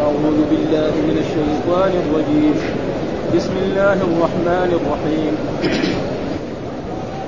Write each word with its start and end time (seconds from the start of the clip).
أعوذ 0.00 0.38
بالله 0.50 0.90
من 0.90 1.16
الشيطان 1.20 1.92
الرجيم. 2.02 2.54
بسم 3.36 3.54
الله 3.62 3.92
الرحمن 3.92 4.70
الرحيم. 4.80 5.34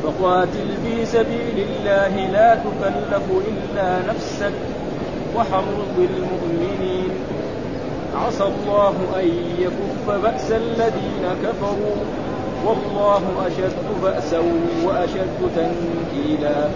فقاتل 0.03 0.69
في 0.85 1.07
سبيل 1.07 1.67
الله 1.69 2.31
لا 2.33 2.55
تكلف 2.55 3.27
إلا 3.49 3.89
نفسك 4.09 4.57
وحرض 5.37 5.97
المؤمنين. 5.99 7.11
عسى 8.17 8.45
الله 8.45 8.95
أن 9.17 9.29
يكف 9.59 10.23
بأس 10.23 10.51
الذين 10.51 11.25
كفروا. 11.45 12.01
والله 12.67 13.23
أشد 13.47 13.87
بأسا 14.03 14.41
وأشد 14.85 15.41
تنكيلا. 15.57 16.69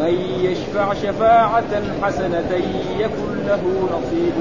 من 0.00 0.14
يشفع 0.40 0.94
شفاعة 0.94 1.72
حسنة 2.02 2.52
يكن 2.98 3.32
له 3.46 3.62
نصيب. 3.92 4.34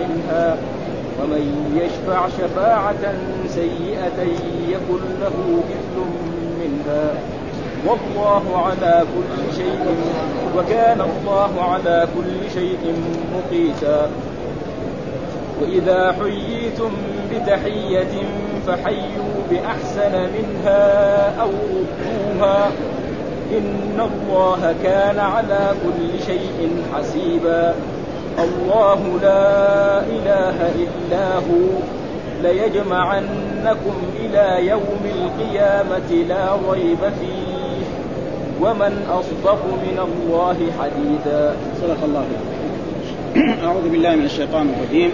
منها 0.00 0.56
ومن 1.22 1.44
يشفع 1.82 2.28
شفاعة 2.28 3.14
سيئة 3.48 4.20
يكن 4.68 5.02
له 5.20 5.62
كفل 5.70 5.98
منها. 6.60 7.14
والله 7.86 8.44
على 8.66 9.04
كل 9.14 9.56
شيء 9.56 9.86
وكان 10.56 11.00
الله 11.00 11.62
على 11.62 12.08
كل 12.16 12.50
شيء 12.54 12.94
مقيتا. 13.34 14.10
وإذا 15.62 16.14
حييتم 16.20 16.90
بتحية 17.32 18.14
فحيوا 18.66 19.36
بأحسن 19.50 20.12
منها 20.12 20.82
أو 21.40 21.50
ردوها. 21.76 22.70
إن 23.58 24.00
الله 24.00 24.74
كان 24.82 25.18
على 25.18 25.74
كل 25.82 26.24
شيء 26.26 26.84
حسيبا. 26.94 27.74
الله 28.38 29.18
لا 29.22 30.00
إله 30.00 30.56
إلا 30.84 31.34
هو. 31.34 31.68
ليجمعنكم 32.42 33.96
إلى 34.20 34.66
يوم 34.66 35.02
القيامة 35.04 36.10
لا 36.28 36.56
ريب 36.70 36.98
فيه. 37.20 37.56
ومن 38.60 39.06
أصدق 39.10 39.60
من 39.64 39.98
الله 39.98 40.56
حديثا. 40.80 41.56
صدق 41.82 42.04
الله 42.04 42.24
أعوذ 43.64 43.88
بالله 43.88 44.14
من 44.16 44.24
الشيطان 44.24 44.74
الرجيم. 44.78 45.10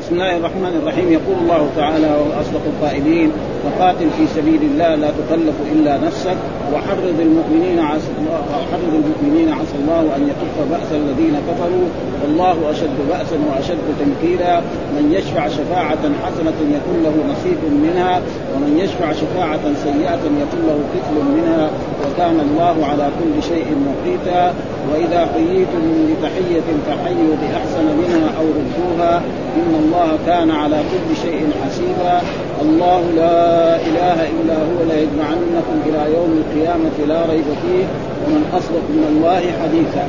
بسم 0.00 0.14
الله 0.14 0.36
الرحمن 0.36 0.80
الرحيم. 0.82 1.12
يقول 1.12 1.36
الله 1.42 1.68
تعالى 1.76 2.06
واصدق 2.06 2.60
القائلين 2.66 3.32
فقاتل 3.64 4.10
في 4.18 4.26
سبيل 4.26 4.62
الله 4.62 4.94
لا 4.94 5.10
تكلف 5.10 5.54
إلا 5.72 5.98
نفسك. 5.98 6.36
وحرض 6.74 7.20
المؤمنين 7.20 7.78
عسى 7.78 8.12
الله 8.18 8.40
وحرض 8.50 8.92
المؤمنين 8.94 9.52
عسى 9.52 9.76
الله 9.82 10.16
أن 10.16 10.22
يكف 10.30 10.56
بأس 10.70 10.92
الذين 10.92 11.36
كفروا. 11.48 11.86
والله 12.22 12.56
أشد 12.70 12.96
بأسا 13.08 13.36
وأشد 13.48 13.86
تنكيلا. 14.00 14.60
من 14.96 15.12
يشفع 15.16 15.48
شفاعة 15.48 16.04
حسنة 16.24 16.58
يكون 16.76 16.96
له 17.04 17.14
نصيب 17.32 17.60
منها 17.84 18.22
ومن 18.54 18.78
يشفع 18.78 19.12
شفاعة 19.12 19.64
سيئة 19.84 20.24
يكون 20.42 20.62
له 20.68 20.78
كفل 20.94 21.16
منها. 21.36 21.70
وكان 22.04 22.40
الله 22.40 22.86
على 22.86 23.06
كل 23.18 23.42
شيء 23.42 23.66
مقيتا 23.88 24.54
وإذا 24.90 25.28
حييتم 25.34 25.84
بتحية 26.08 26.68
فحيوا 26.86 27.34
بأحسن 27.42 27.86
منها 28.00 28.28
أو 28.38 28.46
ردوها. 28.58 29.22
إن 29.56 29.74
الله 29.82 30.18
كان 30.26 30.50
على 30.50 30.76
كل 30.76 31.16
شيء 31.22 31.50
حسيبا. 31.64 32.20
الله 32.62 33.02
لا 33.16 33.76
إله 33.76 34.18
إلا 34.38 34.54
هو 34.54 34.78
ليجمعنكم 34.90 35.76
إلى 35.86 36.14
يوم 36.14 36.42
القيامة 36.42 36.96
لا 37.08 37.32
ريب 37.32 37.44
فيه. 37.62 37.84
ومن 38.26 38.42
أصدق 38.58 38.84
من 38.90 39.04
الله 39.10 39.42
حديثا. 39.62 40.06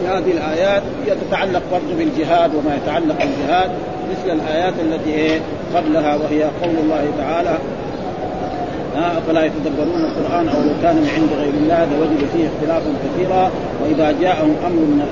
في 0.00 0.08
هذه 0.08 0.30
الآيات 0.30 0.82
هي 1.06 1.14
تتعلق 1.14 1.62
برضه 1.72 1.94
بالجهاد 1.98 2.54
وما 2.54 2.76
يتعلق 2.76 3.16
بالجهاد 3.18 3.70
مثل 4.10 4.30
الآيات 4.30 4.74
التي 4.80 5.40
قبلها 5.74 6.16
وهي 6.16 6.42
قول 6.42 6.74
الله 6.84 7.04
تعالى 7.18 7.58
أفلا 8.96 9.44
يتدبرون 9.44 10.04
القرآن 10.04 10.48
أو 10.48 10.62
لو 10.62 10.74
كان 10.82 10.96
من 10.96 11.08
عند 11.16 11.30
غير 11.40 11.54
الله 11.54 11.84
لوجدوا 11.84 12.28
فيه 12.32 12.48
اختلافا 12.48 12.92
كثيرا 13.04 13.50
وإذا 13.82 14.14
جاءهم 14.20 14.56
أمر 14.66 14.80
من 14.92 15.02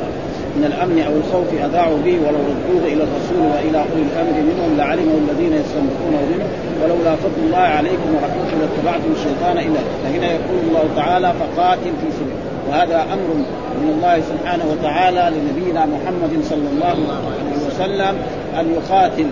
من 0.56 0.64
الأمن 0.64 0.98
أو 1.06 1.12
الخوف 1.16 1.48
أذاعوا 1.64 1.98
به 2.04 2.19
ولو 2.26 2.38
ردوه 2.50 2.84
إلى 2.92 3.02
الرسول 3.06 3.42
وإلى 3.54 3.78
أولي 3.78 4.02
الأمر 4.12 4.36
منهم 4.50 4.76
لعلمه 4.78 5.14
الذين 5.24 5.52
يستنبطونه 5.52 6.22
منه 6.32 6.46
ولولا 6.82 7.16
فضل 7.16 7.42
الله 7.46 7.58
عليكم 7.58 8.08
ورحمته 8.14 8.56
لاتبعتم 8.60 9.12
الشيطان 9.16 9.58
الا 9.58 9.80
فهنا 10.02 10.32
يقول 10.32 10.58
الله 10.69 10.84
تعالى 10.96 11.32
فقاتل 11.40 11.92
في 12.02 12.10
سبيل 12.19 12.36
وهذا 12.69 13.02
أمر 13.02 13.34
من 13.82 13.90
الله 13.96 14.20
سبحانه 14.20 14.64
وتعالى 14.72 15.32
لنبينا 15.36 15.86
محمد 15.86 16.44
صلى 16.44 16.69
الله 16.72 16.96
عليه 17.40 17.66
وسلم 17.66 18.14
أن 18.60 18.74
يقاتل 18.74 19.26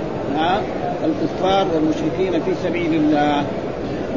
الكفار 1.05 1.67
والمشركين 1.75 2.33
في 2.43 2.51
سبيل 2.65 2.95
الله. 2.95 3.43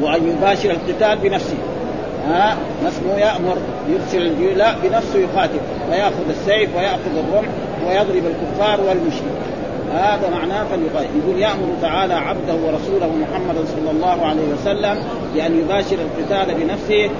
وأن 0.00 0.28
يباشر 0.28 0.70
القتال 0.70 1.18
بنفسه. 1.18 1.56
ها؟ 2.28 2.56
اسمه 2.88 3.14
يأمر 3.14 3.56
يرسل 3.88 4.22
الجيوش 4.22 4.56
لا 4.56 4.74
بنفسه 4.82 5.18
يقاتل 5.18 5.60
فياخذ 5.90 6.28
السيف 6.30 6.76
ويأخذ 6.76 7.16
الرمح 7.16 7.48
ويضرب 7.86 8.22
الكفار 8.26 8.80
والمشرك 8.80 9.42
هذا 9.94 10.30
معناه 10.30 10.64
فليقاتل 10.64 11.08
يقول 11.24 11.38
يأمر 11.38 11.68
تعالى 11.82 12.14
عبده 12.14 12.54
ورسوله 12.54 13.06
محمدا 13.06 13.64
صلى 13.64 13.90
الله 13.90 14.26
عليه 14.26 14.42
وسلم 14.54 15.04
بأن 15.34 15.58
يباشر 15.58 15.96
القتال 15.96 16.54
بنفسه. 16.54 17.10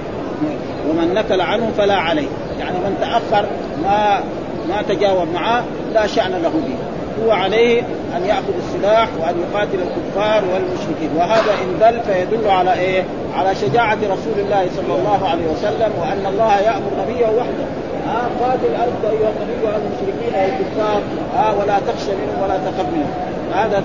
ومن 0.91 1.15
نكل 1.15 1.41
عنه 1.41 1.71
فلا 1.79 1.95
عليه. 1.95 2.29
يعني 2.59 2.79
من 2.79 2.97
تأخر 3.01 3.47
ما 3.83 4.21
ما 4.69 4.83
تجاوب 4.89 5.29
معه 5.35 5.65
لا 5.95 6.07
شأن 6.07 6.31
له 6.43 6.51
به. 6.51 6.77
هو 7.25 7.31
عليه 7.31 7.81
أن 8.17 8.25
يأخذ 8.27 8.53
السلاح 8.59 9.09
وأن 9.21 9.35
يقاتل 9.41 9.79
الكفار 9.79 10.43
والمشركين. 10.53 11.11
وهذا 11.17 11.53
إن 11.63 11.79
دل 11.81 12.01
فيدل 12.01 12.51
على 12.51 12.75
إيه؟ 12.75 13.05
على 13.35 13.55
شجاعة 13.55 13.99
رسول 14.05 14.37
الله 14.39 14.67
صلى 14.77 14.95
الله 14.99 15.29
عليه 15.29 15.47
وسلم 15.53 15.93
وأن 16.01 16.27
الله 16.33 16.59
يأمر 16.59 16.91
نبيه 17.03 17.27
وحده. 17.27 17.67
آه 18.07 18.45
قاتل 18.45 18.75
أنت 18.75 19.05
أيها 19.05 19.31
النبي 19.43 19.77
المشركين 19.77 20.35
والكفار 20.35 21.03
آه 21.37 21.59
ولا 21.59 21.79
تخشى 21.79 22.13
منهم 22.13 22.43
ولا 22.43 22.57
تخف 22.57 22.89
منهم. 22.93 23.33
هذا 23.55 23.83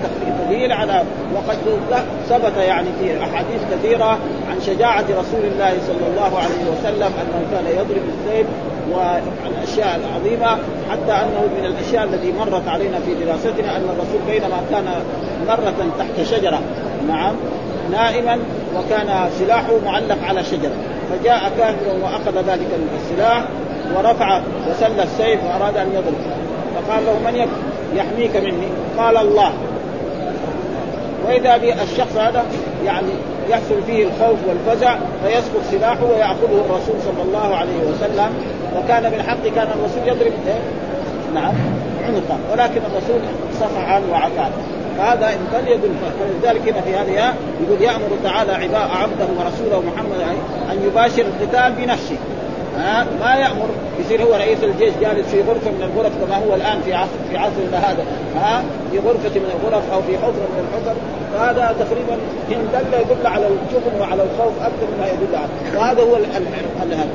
دليل 0.48 0.72
على 0.72 1.02
وقد 1.34 1.56
ثبت 2.28 2.56
يعني 2.56 2.88
في 3.00 3.22
أحاديث 3.24 3.60
كثيرة 3.72 4.18
عن 4.50 4.60
شجاعة 4.66 5.04
رسول 5.04 5.44
الله 5.52 5.72
صلى 5.86 6.06
الله 6.10 6.38
عليه 6.38 6.64
وسلم 6.72 7.12
أنه 7.22 7.42
كان 7.52 7.66
يضرب 7.72 8.02
السيف 8.18 8.46
والاشياء 8.92 10.00
العظيمة 10.00 10.58
حتى 10.90 11.12
أنه 11.12 11.48
من 11.58 11.64
الأشياء 11.64 12.04
التي 12.04 12.32
مرت 12.32 12.68
علينا 12.68 12.98
في 12.98 13.14
دراستنا 13.14 13.76
أن 13.76 13.82
الرسول 13.82 14.20
بينما 14.26 14.60
كان 14.70 14.84
مرة 15.48 15.74
تحت 15.98 16.26
شجرة. 16.30 16.60
نعم. 17.08 17.34
نائما 17.90 18.38
وكان 18.76 19.30
سلاحه 19.38 19.72
معلق 19.84 20.18
على 20.28 20.44
شجرة. 20.44 20.72
فجاء 21.10 21.52
كافر 21.58 22.02
وأخذ 22.02 22.50
ذلك 22.50 22.68
السلاح 23.02 23.44
ورفع 23.96 24.42
وسل 24.70 25.00
السيف 25.00 25.44
وأراد 25.44 25.76
أن 25.76 25.88
يضرب 25.92 26.14
فقال 26.74 27.06
له 27.06 27.30
من 27.30 27.48
يحميك 27.96 28.36
مني؟ 28.36 28.68
قال 28.98 29.16
الله. 29.16 29.52
وإذا 31.26 31.56
بالشخص 31.56 32.16
هذا 32.16 32.44
يعني 32.84 33.12
يحصل 33.50 33.82
فيه 33.86 34.04
الخوف 34.04 34.38
والفزع 34.48 34.96
فيسقط 35.24 35.62
سلاحه 35.70 36.04
وياخذه 36.04 36.64
الرسول 36.66 36.96
صلى 37.04 37.22
الله 37.22 37.56
عليه 37.56 37.78
وسلم. 37.90 38.30
وكان 38.76 39.02
من 39.02 39.22
حق 39.22 39.42
كان 39.54 39.68
الرسول 39.78 40.08
يضرب 40.08 40.32
نعم 41.34 41.54
عنقه. 42.04 42.38
ولكن 42.52 42.80
الرسول 42.90 43.20
صفح 43.60 44.00
وعفى 44.12 44.40
عنه 44.40 44.52
فهذا 44.98 45.28
إن 45.28 45.46
كان 45.52 45.66
يدل 45.66 45.90
فلذلك 46.42 46.68
هنا 46.68 46.80
في 46.80 46.96
هذه 46.96 47.34
يقول 47.62 47.82
يأمر 47.82 48.08
تعالى 48.24 48.52
عبده 48.76 49.26
ورسوله 49.38 49.82
محمد 49.94 50.20
أن 50.72 50.82
يباشر 50.86 51.22
القتال 51.22 51.72
بنفسه. 51.72 52.16
ها 52.78 53.06
ما 53.20 53.34
يأمر. 53.34 53.68
يصير 54.00 54.22
هو 54.22 54.34
رئيس 54.34 54.58
الجيش 54.64 54.94
جالس 55.00 55.28
في 55.28 55.40
غرفة 55.42 55.70
من 55.70 55.82
الغرف 55.82 56.12
كما 56.24 56.36
هو 56.36 56.54
الآن 56.54 56.80
في 56.84 56.94
عصر 56.94 57.18
في 57.30 57.36
عصرنا 57.36 57.78
هذا. 57.78 58.04
ها 58.36 58.62
في 58.90 58.98
غرفة 58.98 59.40
من 59.40 59.50
الغرف 59.54 59.92
أو 59.92 60.02
في 60.02 60.18
حفره 60.18 60.48
من 60.54 60.68
الحفر. 60.68 60.96
فهذا 61.32 61.74
تقريبا 61.78 62.14
إن 62.52 62.68
دل 62.72 62.98
يدل 63.00 63.26
على 63.26 63.46
الجبن 63.46 64.00
وعلى 64.00 64.22
الخوف 64.22 64.62
أكثر 64.62 64.86
مما 64.96 65.06
يدل 65.06 65.36
على 65.36 65.78
وهذا 65.78 66.02
هو 66.02 66.14
هذا 66.80 67.08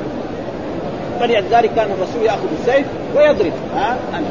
فلذلك 1.20 1.70
كان 1.76 1.90
الرسول 1.90 2.22
يأخذ 2.26 2.48
السيف 2.60 2.86
ويضرب. 3.16 3.52
ها 3.76 3.96
أنا. 4.14 4.26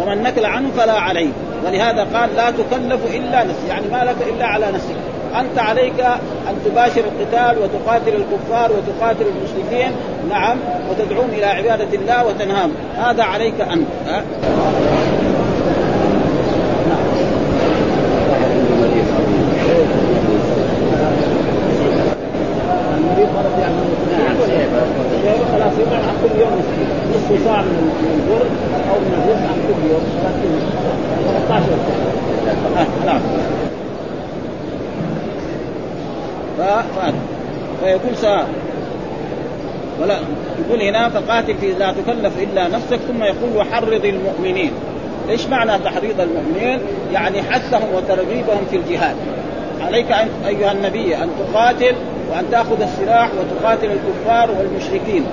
ومن 0.00 0.22
نكل 0.22 0.44
عنه 0.44 0.68
فلا 0.76 0.92
عليه. 0.92 1.28
ولهذا 1.66 2.06
قال 2.14 2.36
لا 2.36 2.50
تكلف 2.50 3.14
إلا 3.14 3.44
نفسك. 3.44 3.68
يعني 3.68 3.86
ما 3.92 4.04
لك 4.04 4.16
إلا 4.28 4.46
على 4.46 4.66
نفسك. 4.66 4.96
أنت 5.34 5.58
عليك 5.58 6.00
أن 6.48 6.54
تباشر 6.64 7.00
القتال 7.00 7.58
وتقاتل 7.62 8.14
الكفار 8.14 8.72
وتقاتل 8.72 9.24
المشركين 9.26 9.92
نعم 10.30 10.58
وتدعوهم 10.90 11.30
إلى 11.30 11.46
عبادة 11.46 11.98
الله 11.98 12.26
وتنهاهم 12.26 12.72
هذا 12.96 13.22
عليك 13.22 13.60
أنت 13.60 13.86
ها؟ 14.06 14.22
المريض 22.96 23.28
مرض 23.34 23.58
يعني 23.58 25.38
خلاص 25.52 25.72
يطعم 25.78 26.14
كل 26.22 26.40
يوم 26.40 26.62
نصف 27.10 27.44
ساعه 27.44 27.62
من 27.62 28.10
البر 28.14 28.46
أو 28.90 28.96
من 29.00 29.12
الرزق 29.18 29.48
اليوم 29.84 30.02
13 31.48 31.98
نعم 33.06 33.20
فيقول 37.98 38.16
سواء 38.16 38.48
ولا 40.00 40.18
يقول 40.58 40.82
هنا 40.82 41.08
فقاتل 41.08 41.54
في 41.54 41.72
لا 41.72 41.92
تكلف 41.92 42.32
إلا 42.38 42.68
نفسك 42.68 42.96
ثم 42.96 43.22
يقول 43.22 43.56
وحرض 43.56 44.04
المؤمنين. 44.04 44.72
إيش 45.30 45.46
معنى 45.46 45.78
تحريض 45.84 46.20
المؤمنين؟ 46.20 46.80
يعني 47.12 47.42
حثهم 47.42 47.94
وترغيبهم 47.94 48.66
في 48.70 48.76
الجهاد. 48.76 49.16
عليك 49.80 50.12
أن 50.12 50.28
أيها 50.46 50.72
النبي 50.72 51.16
أن 51.16 51.28
تقاتل 51.38 51.94
وأن 52.30 52.44
تأخذ 52.50 52.82
السلاح 52.82 53.28
وتقاتل 53.38 53.90
الكفار 53.90 54.50
والمشركين. 54.50 55.24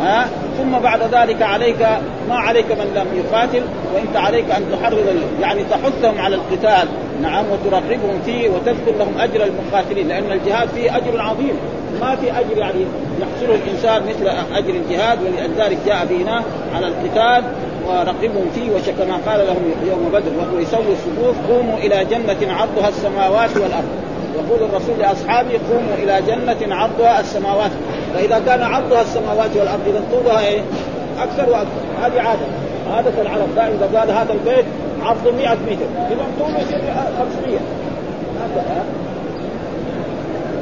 ها؟ 0.00 0.26
ثم 0.58 0.78
بعد 0.78 1.00
ذلك 1.02 1.42
عليك 1.42 1.80
ما 2.28 2.34
عليك 2.34 2.66
من 2.70 2.92
لم 2.94 3.06
يقاتل 3.18 3.62
وإنت 3.94 4.16
عليك 4.16 4.50
أن 4.50 4.62
تحرض 4.72 4.98
يعني 5.40 5.64
تحثهم 5.64 6.20
على 6.20 6.34
القتال. 6.36 6.88
نعم 7.22 7.44
وترغبهم 7.50 8.20
فيه 8.24 8.48
وتذكر 8.48 8.98
لهم 8.98 9.14
أجر 9.20 9.44
المقاتلين 9.44 10.08
لأن 10.08 10.32
الجهاد 10.32 10.68
فيه 10.68 10.96
أجر 10.96 11.20
عظيم. 11.20 11.56
ما 12.00 12.16
في 12.16 12.30
أجر 12.30 12.58
يعني 12.58 12.84
يحصله 13.20 13.54
الإنسان 13.54 14.02
مثل 14.02 14.28
أجر 14.54 14.74
الجهاد 14.74 15.18
ولذلك 15.22 15.78
جاء 15.86 16.06
بنا 16.10 16.42
على 16.74 16.86
القتال 16.86 17.44
ورقبهم 17.88 18.50
فيه 18.54 18.70
وكما 18.70 19.16
قال 19.26 19.46
لهم 19.46 19.88
يوم 19.88 20.08
بدر. 20.12 20.30
وهو 20.38 20.58
يسوي 20.58 20.92
الصفوف 20.92 21.36
قوموا 21.50 21.78
إلى 21.78 22.04
جنة 22.04 22.52
عرضها 22.52 22.88
السماوات 22.88 23.50
والأرض. 23.56 23.88
يقول 24.34 24.70
الرسول 24.70 24.98
لأصحابه 24.98 25.58
قوموا 25.70 25.94
إلى 25.94 26.22
جنة 26.26 26.74
عرضها 26.74 27.20
السماوات. 27.20 27.70
فإذا 28.14 28.42
كان 28.46 28.62
عرضها 28.62 29.02
السماوات 29.02 29.50
والأرض 29.56 29.80
إذا 29.86 30.02
طولها 30.12 30.46
إيه؟ 30.46 30.60
أكثر 31.18 31.50
وأكثر. 31.50 31.84
هذه 32.02 32.20
عادة. 32.20 32.46
عادة 32.96 33.22
العرب 33.22 33.54
دائما 33.56 33.74
إذا 33.74 33.98
قال 33.98 34.10
هذا 34.10 34.32
البيت 34.32 34.64
عرضه 35.02 35.32
100 35.32 35.48
متر. 35.48 35.86
إذا 36.10 36.26
طوله 36.40 36.60
يصير 36.60 36.80
500 37.18 37.58
هكذا. 38.40 38.84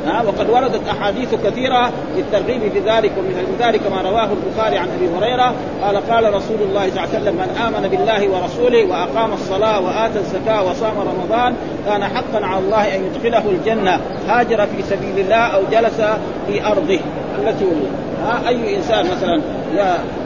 ها 0.06 0.22
وقد 0.22 0.50
وردت 0.50 0.88
أحاديث 0.88 1.34
كثيرة 1.34 1.93
للترغيب 2.16 2.72
في 2.72 2.78
ذلك 2.78 3.12
ومن 3.19 3.56
ذلك 3.60 3.81
ما 3.90 4.10
رواه 4.10 4.28
البخاري 4.32 4.78
عن 4.78 4.88
أبي 4.88 5.08
هريرة. 5.19 5.54
قال 5.82 5.96
قال 6.10 6.34
رسول 6.34 6.62
الله 6.62 6.90
صلى 6.90 7.04
الله 7.04 7.08
عليه 7.14 7.20
وسلم 7.20 7.34
من 7.34 7.56
آمن 7.66 7.88
بالله 7.88 8.28
ورسوله 8.28 8.84
وأقام 8.84 9.32
الصلاة 9.32 9.81
وآتى 9.81 10.19
الزكاة 10.19 10.62
وصام 10.62 10.94
رمضان 10.99 11.56
كان 11.87 12.04
حقا 12.04 12.46
على 12.46 12.58
الله 12.58 12.94
أن 12.96 13.04
يدخله 13.04 13.50
الجنة 13.50 14.00
هاجر 14.28 14.66
في 14.66 14.82
سبيل 14.82 15.19
الله 15.19 15.37
أو 15.37 15.60
جلس 15.72 16.00
في 16.46 16.66
أرضه. 16.66 17.00
التي 17.38 17.64
ها 18.25 18.49
أي 18.49 18.76
إنسان 18.76 19.06
مثلا 19.17 19.40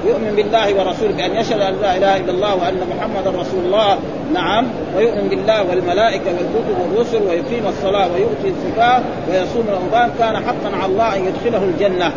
يؤمن 0.07 0.33
بالله 0.37 0.75
ورسوله 0.75 1.13
بأن 1.17 1.37
يشهد 1.37 1.61
أن 1.61 1.75
لا 1.83 1.97
إله 1.97 2.17
إلا 2.17 2.33
الله 2.33 2.55
وأن 2.55 2.81
محمدا 2.97 3.31
رسول 3.31 3.65
الله 3.65 3.99
نعم 4.35 4.67
ويؤمن 4.97 5.29
بالله 5.29 5.63
والملائكة 5.71 6.25
والكتب 6.25 6.77
والرسل 6.81 7.23
ويقيم 7.23 7.67
الصلاة 7.67 8.09
ويؤتي 8.13 8.49
الزكاة 8.49 9.01
ويصوم 9.29 9.65
رمضان 9.69 10.11
كان 10.19 10.37
حقا 10.37 10.77
على 10.83 10.93
الله 10.93 11.17
أن 11.17 11.25
يدخله 11.25 11.65
الجنة. 11.65 12.13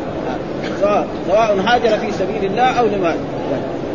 سواء 1.28 1.60
هاجر 1.68 1.98
في 1.98 2.12
سبيل 2.12 2.46
الله 2.52 2.80
أو 2.80 2.86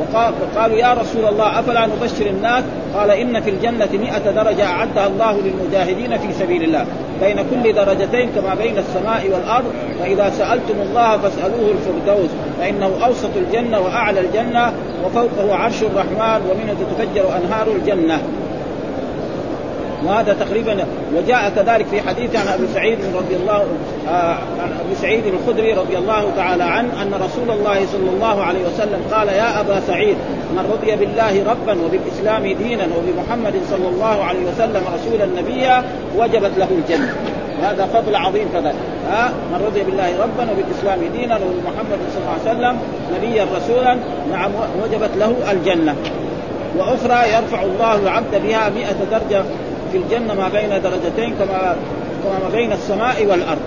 وقالوا 0.00 0.76
يا 0.76 0.94
رسول 0.94 1.25
الله 1.25 1.58
أفلا 1.58 1.87
نبشر 1.87 2.26
الناس؟ 2.26 2.64
قال 2.94 3.11
إن 3.11 3.41
في 3.41 3.50
الجنة 3.50 3.88
مئة 3.93 4.31
درجة 4.31 4.64
أعدها 4.64 5.06
الله 5.06 5.41
للمجاهدين 5.41 6.19
في 6.19 6.32
سبيل 6.32 6.62
الله 6.62 6.87
بين 7.20 7.37
كل 7.37 7.73
درجتين 7.73 8.31
كما 8.31 8.55
بين 8.55 8.79
السماء 8.79 9.31
والأرض 9.32 9.73
فاذا 10.00 10.31
سألتم 10.31 10.81
الله 10.81 11.19
فاسألوه 11.19 11.70
الفردوس 11.70 12.31
فإنه 12.61 12.91
أوسط 13.05 13.31
الجنة 13.37 13.81
وأعلى 13.81 14.20
الجنة 14.20 14.73
وفوقه 15.05 15.55
عرش 15.55 15.82
الرحمن 15.82 16.41
ومنه 16.50 16.75
تتفجر 16.81 17.37
أنهار 17.37 17.67
الجنة. 17.69 18.23
وهذا 20.06 20.32
تقريبا 20.32 20.84
وجاء 21.16 21.52
كذلك 21.56 21.86
في 21.86 22.00
حديث 22.00 22.36
عن 22.36 22.48
أبي 22.48 22.66
سعيد 22.74 22.98
رضي 23.14 23.36
الله 23.36 23.66
آه 24.08 24.36
عن 24.62 24.72
أبي 24.86 24.94
سعيد 25.02 25.24
الخدري 25.26 25.72
رضي 25.72 25.98
الله 25.98 26.32
تعالى 26.36 26.64
عنه 26.64 27.02
أن 27.02 27.14
رسول 27.14 27.50
الله 27.50 27.86
صلى 27.92 28.10
الله 28.10 28.42
عليه 28.42 28.60
وسلم 28.66 29.00
قال 29.12 29.28
يا 29.28 29.60
أبا 29.60 29.80
سعيد 29.80 30.16
من 30.50 30.70
رضي 30.72 30.96
بالله 30.96 31.50
ربا 31.50 31.76
وبالإسلام 31.84 32.42
دينا 32.42 32.84
وبمحمد 32.84 33.54
صلى 33.70 33.88
الله 33.88 34.24
عليه 34.24 34.40
وسلم 34.46 34.82
رسولا 34.94 35.26
نبيا 35.42 35.84
وجبت 36.18 36.52
له 36.58 36.68
الجنة. 36.70 37.14
هذا 37.62 37.86
فضل 37.86 38.16
عظيم 38.16 38.48
كذلك. 38.52 38.74
ها 39.10 39.32
من 39.52 39.66
رضي 39.66 39.82
بالله 39.82 40.22
ربا 40.22 40.52
وبالإسلام 40.52 41.00
دينا 41.16 41.34
وبمحمد 41.36 41.98
صلى 42.14 42.22
الله 42.22 42.36
عليه 42.40 42.50
وسلم 42.50 42.78
نبيا 43.16 43.46
رسولا 43.56 43.96
نعم 44.32 44.50
وجبت 44.82 45.10
له 45.16 45.34
الجنة. 45.52 45.94
وأخرى 46.78 47.32
يرفع 47.32 47.62
الله 47.62 47.94
العبد 47.94 48.42
بها 48.42 48.68
مئة 48.68 48.96
درجة 49.10 49.44
في 49.94 50.00
الجنة 50.00 50.35
ما 50.35 50.49
بين 50.49 50.82
درجتين 50.82 51.35
كما 51.38 51.76
كما 52.23 52.38
ما 52.43 52.49
بين 52.52 52.73
السماء 52.73 53.26
والأرض. 53.26 53.61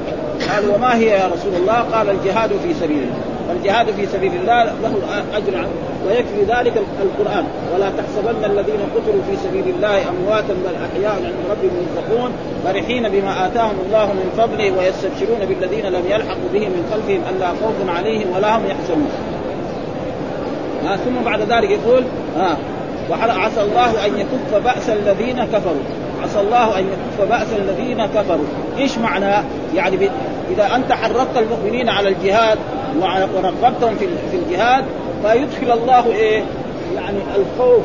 قال 0.50 0.70
وما 0.70 0.96
هي 0.96 1.06
يا 1.06 1.28
رسول 1.34 1.54
الله؟ 1.56 1.74
قال 1.74 2.10
الجهاد 2.10 2.50
في 2.50 2.74
سبيل 2.74 2.98
الله. 2.98 3.20
والجهاد 3.50 3.92
في 3.92 4.06
سبيل 4.08 4.32
الله 4.42 4.64
له 4.64 4.94
أجر 5.38 5.68
ويكفي 6.08 6.42
ذلك 6.42 6.74
القرآن. 7.02 7.46
ولا 7.76 7.90
تحسبن 7.98 8.46
الذين 8.46 8.80
قتلوا 8.96 9.22
في 9.30 9.38
سبيل 9.44 9.76
الله 9.76 10.10
أمواتا 10.10 10.54
بل 10.54 10.76
أحياء 10.88 11.16
عند 11.16 11.40
ربهم 11.52 11.72
يرزقون 11.82 12.32
فرحين 12.64 13.10
بما 13.10 13.48
آتاهم 13.48 13.76
الله 13.86 14.06
من 14.06 14.32
فضله 14.38 14.78
ويستبشرون 14.78 15.40
بالذين 15.50 15.86
لم 15.86 16.04
يلحقوا 16.10 16.50
بهم 16.54 16.72
من 16.72 16.84
خلفهم 16.92 17.22
ألا 17.30 17.48
خوف 17.48 17.98
عليهم 17.98 18.28
ولا 18.36 18.58
هم 18.58 18.64
يحزنون. 18.66 19.12
ثم 21.06 21.26
بعد 21.26 21.42
ذلك 21.42 21.70
يقول 21.70 22.04
ها 22.38 22.58
وعسى 23.12 23.62
الله 23.62 24.06
أن 24.06 24.20
يكف 24.20 24.64
بأس 24.66 24.90
الذين 24.90 25.46
كفروا. 25.46 25.88
عسى 26.24 26.40
الله 26.40 26.80
أن 26.80 26.86
يكف 26.86 27.30
بأس 27.30 27.48
الذين 27.58 28.06
كفروا. 28.06 28.46
إيش 28.78 28.98
معنى؟ 28.98 29.44
يعني 29.76 30.10
إذا 30.52 30.76
أنت 30.76 30.92
حرضت 30.92 31.38
المؤمنين 31.38 31.90
على 31.90 32.10
الجهاد 32.10 32.58
ورغبتهم 33.02 33.96
في 34.32 34.38
الجهاد 34.38 34.86
فيدخل 35.24 35.72
الله 35.72 36.08
إيه؟ 36.08 36.44
يعني 36.96 37.18
الخوف 37.36 37.84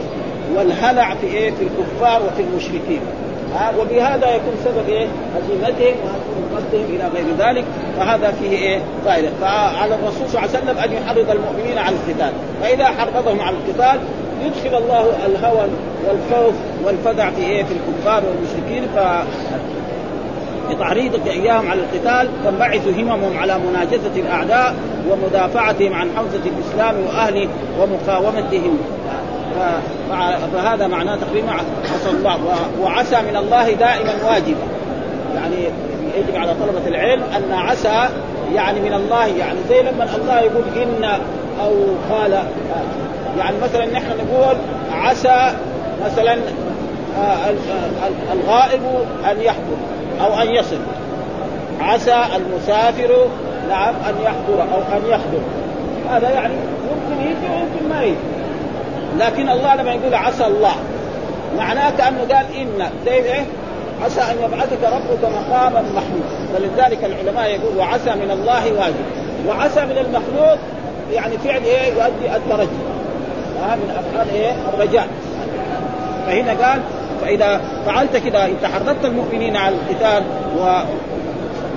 والهلع 0.57 1.15
في 1.15 1.27
إيه؟ 1.27 1.51
في 1.51 1.63
الكفار 1.63 2.23
وفي 2.23 2.43
المشركين. 2.43 3.01
ها؟ 3.55 3.73
وبهذا 3.81 4.35
يكون 4.35 4.55
سبب 4.65 4.89
إيه؟ 4.89 5.07
هزيمتهم 5.37 5.95
وهزيمتهم 6.05 6.97
إلى 6.97 7.09
غير 7.15 7.25
ذلك. 7.39 7.65
فهذا 7.97 8.31
فيه 8.41 8.51
إيه؟ 8.51 8.81
فائدة. 9.05 9.29
فعلى 9.41 9.95
الرسول 9.95 10.29
صلى 10.29 10.41
الله 10.41 10.41
عليه 10.41 10.59
وسلم 10.59 10.79
أن 10.79 10.93
يحرض 10.93 11.31
المؤمنين 11.31 11.79
على 11.79 11.97
القتال. 11.97 12.33
فإذا 12.63 12.85
حرضهم 12.85 13.41
على 13.41 13.57
القتال 13.57 14.01
يدخل 14.47 14.83
الله 14.83 15.07
الهوى 15.27 15.69
والخوف 16.09 16.55
والفزع 16.85 17.31
في 17.31 17.43
إيه؟ 17.43 17.65
في 17.65 17.73
الكفار 17.73 18.23
والمشركين 18.27 18.89
ف 18.97 18.99
بتعريضك 20.71 21.27
اياهم 21.27 21.71
على 21.71 21.81
القتال 21.81 22.29
تنبعث 22.45 22.89
هممهم 22.89 23.39
على 23.39 23.59
مناجزة 23.59 24.17
الأعداء 24.17 24.75
ومدافعتهم 25.11 25.93
عن 25.93 26.09
حوزة 26.17 26.41
الإسلام 26.47 26.95
واهله 27.07 27.49
ومقاومتهم. 27.81 28.79
فهذا 30.53 30.87
معناه 30.87 31.17
تقريبا 31.17 31.51
عسى 31.95 32.11
الله. 32.11 32.39
وعسى 32.81 33.17
من 33.31 33.37
الله 33.37 33.73
دائما 33.73 34.13
واجب 34.27 34.57
يعني 35.35 35.57
يجب 36.17 36.37
على 36.37 36.55
طلبة 36.55 36.89
العلم 36.89 37.23
أن 37.37 37.53
عسى 37.53 38.09
يعني 38.55 38.81
من 38.81 38.95
الله. 38.95 39.27
يعني 39.27 39.59
زي 39.69 39.83
لما 39.83 40.09
الله 40.17 40.41
يقول 40.41 40.65
إن 40.77 41.05
أو 41.65 41.73
قال 42.11 42.43
يعني 43.39 43.57
مثلا 43.63 43.87
نحن 43.87 44.07
نقول 44.07 44.57
عسى 44.93 45.53
مثلا 46.05 46.37
آه، 47.19 47.51
الغائب 48.33 48.81
أن 49.31 49.41
يحضر 49.41 49.77
أو 50.21 50.43
أن 50.43 50.55
يصل. 50.55 50.79
عسى 51.81 52.25
المسافر 52.37 53.27
نعم 53.69 53.95
أن 54.09 54.15
يحضر 54.25 54.63
أو 54.63 54.97
أن 54.97 55.03
يحضر. 55.09 55.41
هذا 56.11 56.31
يعني 56.31 56.55
ممكن 56.55 57.23
يجي 57.23 57.55
ويمكن 57.55 57.89
ما 57.89 58.03
يجي. 58.03 58.17
لكن 59.19 59.49
الله 59.49 59.75
لما 59.75 59.93
يقول 59.93 60.15
عسى 60.15 60.47
الله 60.47 60.75
معناه 61.59 61.91
كأنه 61.91 62.19
قال 62.19 62.47
إن. 62.57 62.89
زي 63.07 63.13
إيه؟ 63.15 63.45
عسى 64.05 64.21
أن 64.21 64.37
يبعثك 64.45 64.83
ربك 64.83 65.25
مقاما 65.25 65.83
محمود 65.83 66.25
فلذلك 66.55 67.05
العلماء 67.05 67.51
يقول 67.51 67.77
وعسى 67.79 68.11
من 68.11 68.31
الله 68.31 68.73
واجب. 68.73 69.05
وعسى 69.49 69.81
من 69.81 69.99
المخلوق 69.99 70.59
يعني 71.13 71.39
فعل 71.39 71.63
إيه؟ 71.63 71.93
يؤدي 71.93 72.37
الترجي. 72.37 72.92
من 73.67 73.91
افعال 73.91 74.31
إيه؟ 74.35 74.53
الرجاء 74.75 75.09
فهنا 76.27 76.67
قال 76.67 76.81
فإذا 77.23 77.61
فعلت 77.87 78.17
كذا 78.17 78.45
انت 78.45 78.65
حرضت 78.65 79.05
المؤمنين 79.05 79.57
على 79.57 79.75
القتال 79.77 80.23
و 80.59 80.83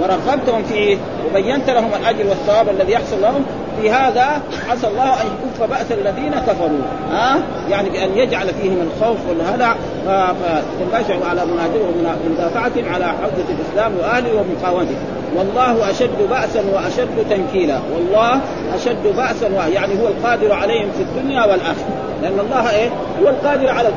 ورغبتهم 0.02 0.64
فيه 0.64 0.98
وبينت 1.30 1.70
لهم 1.70 1.90
الأجر 2.02 2.30
والثواب 2.30 2.70
الذي 2.70 2.92
يحصل 2.92 3.22
لهم 3.22 3.46
في 3.82 3.92
هذا 3.92 4.42
عسى 4.70 4.88
الله 4.88 5.14
أن 5.14 5.28
يكف 5.28 5.70
بأس 5.70 5.92
الذين 5.92 6.32
كفروا. 6.32 6.80
ها؟ 7.12 7.40
يعني 7.70 7.90
بأن 7.90 8.18
يجعل 8.18 8.48
فيهم 8.48 8.78
الخوف 8.82 9.18
والهلع 9.30 9.76
فتنبشر 10.06 11.26
على 11.30 11.46
مناجرهم 11.46 12.18
ومدافعتهم 12.26 12.94
على 12.94 13.06
حوزه 13.06 13.46
الإسلام 13.50 13.98
واهله 13.98 14.30
ومقاومته. 14.34 14.96
والله 15.36 15.90
أشد 15.92 16.30
بأسا 16.30 16.64
وأشد 16.74 17.30
تنكيلا. 17.30 17.80
والله 17.94 18.40
أشد 18.76 19.16
بأسا 19.16 19.48
يعني 19.74 20.02
هو 20.02 20.08
القادر 20.08 20.54
عليهم 20.54 20.92
في 20.92 21.02
الدنيا 21.02 21.42
والآخرة. 21.42 22.06
لأن 22.22 22.40
الله 22.40 22.70
إيه؟ 22.70 22.90
هو 23.22 23.28
القادر 23.30 23.70
على 23.70 23.90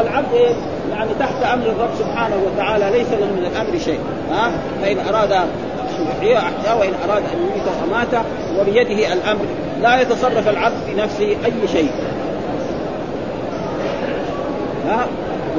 العبد 0.00 0.34
إيه؟ 0.34 0.54
يعني 0.90 1.10
تحت 1.20 1.42
أمر 1.52 1.66
الرب 1.66 1.90
سبحانه 1.98 2.36
وتعالى 2.46 2.98
ليس 2.98 3.08
له 3.08 3.26
من 3.26 3.50
الأمر 3.52 3.78
شيء. 3.78 3.98
ها؟ 4.30 4.50
فإن 4.82 4.96
أراد 4.98 5.30
يحييه 6.10 6.38
أحياه 6.38 6.78
وإن 6.78 6.92
أراد 7.08 7.22
أن 7.22 7.38
يميته 7.42 7.72
اماته 7.84 8.22
وبيده 8.60 9.12
الأمر. 9.12 9.44
لا 9.82 10.00
يتصرف 10.00 10.48
العبد 10.48 10.76
بنفسه 10.88 11.36
أي 11.44 11.68
شيء. 11.72 11.90
ها؟ 14.88 15.06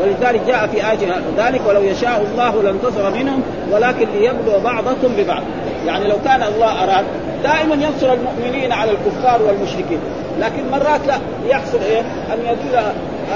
ولذلك 0.01 0.41
جاء 0.47 0.67
في 0.67 0.91
آية 0.91 1.21
ذلك 1.37 1.61
ولو 1.67 1.81
يشاء 1.81 2.25
الله 2.31 2.63
لانتصر 2.63 3.11
منهم 3.11 3.41
ولكن 3.71 4.07
ليبلو 4.19 4.59
بعضكم 4.63 5.07
ببعض. 5.17 5.43
يعني 5.85 6.07
لو 6.07 6.15
كان 6.25 6.43
الله 6.43 6.83
أراد 6.83 7.05
دائما 7.43 7.75
ينصر 7.75 8.13
المؤمنين 8.13 8.71
على 8.71 8.91
الكفار 8.91 9.41
والمشركين. 9.41 9.99
لكن 10.39 10.71
مرات 10.71 11.07
لا 11.07 11.15
يحصل 11.47 11.79
إيه؟ 11.81 12.01
أن 12.01 12.39
يدل 12.39 12.79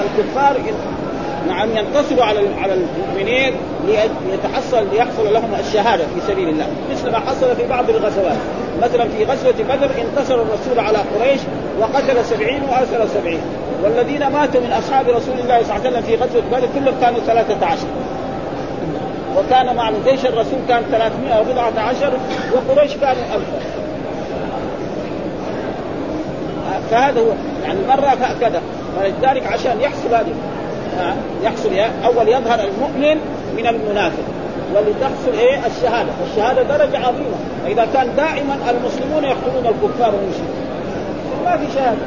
الكفار 0.01 0.57
نعم 1.47 1.69
ينتصروا 1.77 2.25
على 2.25 2.39
على 2.61 2.73
المؤمنين 2.73 3.53
ليتحصل 3.87 4.87
ليحصل 4.93 5.33
لهم 5.33 5.55
الشهادة 5.59 6.03
في 6.03 6.21
سبيل 6.27 6.49
الله. 6.49 6.67
مثل 6.91 7.11
ما 7.11 7.19
حصل 7.19 7.55
في 7.55 7.67
بعض 7.67 7.89
الغزوات. 7.89 8.37
مثلا 8.83 9.07
في 9.09 9.23
غزوة 9.23 9.53
بدر 9.69 9.89
انتصر 10.01 10.35
الرسول 10.35 10.79
على 10.79 10.97
قريش 10.97 11.39
وقتل 11.79 12.25
سبعين 12.25 12.63
وأسر 12.63 13.07
سبعين. 13.13 13.41
والذين 13.83 14.27
ماتوا 14.27 14.61
من 14.61 14.71
أصحاب 14.71 15.09
رسول 15.09 15.39
الله 15.39 15.63
صلى 15.63 15.75
الله 15.75 15.87
عليه 15.87 15.89
وسلم 15.89 16.01
في 16.01 16.15
غزوة 16.15 16.41
بدر 16.51 16.67
كلهم 16.75 16.95
كانوا 17.01 17.19
ثلاثة 17.19 17.65
عشر. 17.65 17.87
وكان 19.37 19.75
مع 19.75 19.91
جيش 20.05 20.25
الرسول 20.25 20.59
كان 20.67 20.83
314 20.91 22.13
وقريش 22.53 22.93
كانوا 22.93 23.23
ألفا 23.35 23.59
فهذا 26.91 27.21
هو. 27.21 27.31
يعني 27.63 27.79
مرة 27.87 28.07
هكذا. 28.07 28.61
فلذلك 28.97 29.47
عشان 29.47 29.81
يحصل 29.81 30.15
هذه 30.15 30.33
يحصل 31.43 31.71
إيه؟ 31.71 31.91
أول 32.05 32.27
يظهر 32.27 32.59
المؤمن 32.59 33.17
من 33.57 33.67
المنافق. 33.67 34.23
ولتحصل 34.75 35.39
إيه؟ 35.39 35.59
الشهادة، 35.65 36.09
والشهاده 36.21 36.63
درجة 36.63 36.97
عظيمة، 36.97 37.37
فاذا 37.65 37.87
كان 37.93 38.15
دائما 38.15 38.55
المسلمون 38.69 39.23
يقتلون 39.23 39.65
الكفار 39.65 40.15
والمشركين. 40.15 40.69
ما 41.45 41.57
في 41.57 41.73
شهادة، 41.75 41.97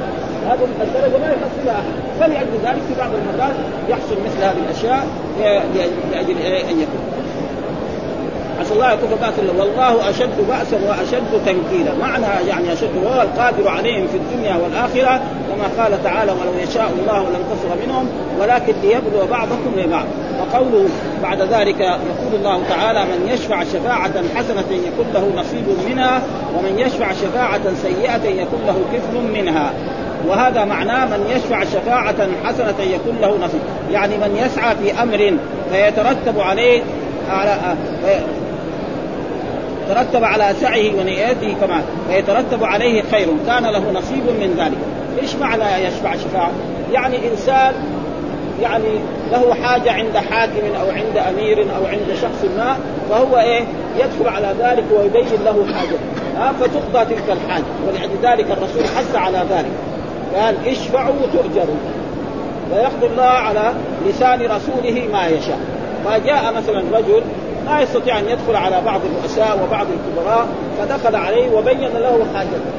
هذه 0.48 0.68
الدرجه 0.82 1.18
ما 1.18 1.26
يحصلها 1.26 1.74
أحد، 1.74 2.20
فلأجل 2.20 2.54
ذلك 2.64 2.82
في 2.88 2.94
بعض 2.98 3.10
المرات 3.14 3.54
يحصل 3.88 4.16
مثل 4.24 4.44
هذه 4.44 4.58
الأشياء 4.66 5.06
لاجل 6.12 6.36
إيه 6.38 6.62
أن 6.70 6.80
يكون. 6.80 7.02
عسى 8.60 8.74
الله 8.74 8.92
يكون 8.92 9.10
بأس 9.20 9.34
والله 9.58 10.10
أشد 10.10 10.46
بأسا 10.48 10.88
وأشد 10.88 11.44
تنكيلا. 11.46 11.94
معنى 12.00 12.26
يعني 12.48 12.72
أشد 12.72 12.96
وهو 13.04 13.22
القادر 13.22 13.68
عليهم 13.68 14.06
في 14.06 14.16
الدنيا 14.16 14.56
والآخرة 14.56 15.20
كما 15.48 15.82
قال 15.84 16.02
تعالى 16.04 16.32
ولو 16.32 16.52
يشاء 16.62 16.90
الله 16.98 17.22
لانتصر 17.22 17.86
منهم 17.86 18.08
ولكن 18.40 18.74
ليبلو 18.82 19.26
بعضكم 19.30 19.72
لبعض. 19.76 20.04
وقوله 20.40 20.88
بعد 21.22 21.40
ذلك 21.40 21.80
يقول 21.80 22.34
الله 22.34 22.62
تعالى 22.68 23.04
من 23.04 23.28
يشفع 23.32 23.64
شفاعة 23.64 24.12
حسنة 24.36 24.70
يكون 24.70 25.06
له 25.14 25.30
نصيب 25.36 25.64
منها 25.88 26.22
ومن 26.58 26.78
يشفع 26.78 27.12
شفاعة 27.12 27.60
سيئة 27.82 28.24
يكون 28.42 28.60
له 28.66 28.76
كفل 28.92 29.40
منها. 29.40 29.72
وهذا 30.28 30.64
معناه 30.64 31.06
من 31.06 31.26
يشفع 31.36 31.64
شفاعة 31.64 32.28
حسنة 32.44 32.80
يكون 32.80 33.16
له 33.20 33.38
نصيب. 33.44 33.60
يعني 33.92 34.16
من 34.16 34.36
يسعى 34.36 34.76
في 34.76 35.02
أمر 35.02 35.36
فيترتب 35.72 36.40
عليه 36.40 36.82
على 37.30 37.56
ترتب 39.88 40.24
على 40.24 40.54
سعيه 40.60 41.00
ونيته 41.00 41.56
كما 41.60 41.82
فيترتب 42.10 42.64
عليه 42.64 43.02
خير 43.10 43.28
كان 43.46 43.62
له 43.62 43.92
نصيب 43.92 44.24
من 44.40 44.54
ذلك. 44.58 44.78
إيش 45.22 45.34
معنى 45.34 45.84
يشفع 45.84 46.14
شفاعة؟ 46.14 46.50
يعني 46.92 47.16
إنسان 47.32 47.74
يعني 48.62 48.98
له 49.32 49.54
حاجة 49.54 49.92
عند 49.92 50.16
حاكم 50.16 50.74
أو 50.80 50.90
عند 50.90 51.16
أمير 51.16 51.62
أو 51.76 51.86
عند 51.86 52.16
شخص 52.22 52.44
ما 52.56 52.76
فهو 53.10 53.38
إيه؟ 53.38 53.64
يدخل 53.96 54.28
على 54.28 54.54
ذلك 54.60 54.84
ويبين 54.98 55.44
له 55.44 55.66
حاجة. 55.74 55.98
ها 56.36 56.52
فتقضى 56.52 57.14
تلك 57.14 57.24
الحاجة. 57.30 57.64
ولذلك 57.86 58.46
الرسول 58.50 58.84
حث 58.96 59.16
على 59.16 59.38
ذلك. 59.50 59.91
قال 60.36 60.56
اشفعوا 60.66 61.14
تؤجروا 61.32 61.76
ويقضي 62.72 63.06
الله 63.06 63.22
على 63.22 63.72
لسان 64.06 64.40
رسوله 64.40 65.08
ما 65.12 65.26
يشاء. 65.26 65.58
فجاء 66.04 66.52
مثلا 66.56 66.82
رجل 66.98 67.22
لا 67.66 67.80
يستطيع 67.80 68.18
أن 68.18 68.24
يدخل 68.28 68.56
على 68.56 68.80
بعض 68.84 69.00
الرؤساء 69.04 69.58
وبعض 69.64 69.86
الكبراء 69.86 70.46
فدخل 70.78 71.16
عليه 71.16 71.50
وبين 71.50 71.80
له 71.80 72.26
حاجته. 72.34 72.72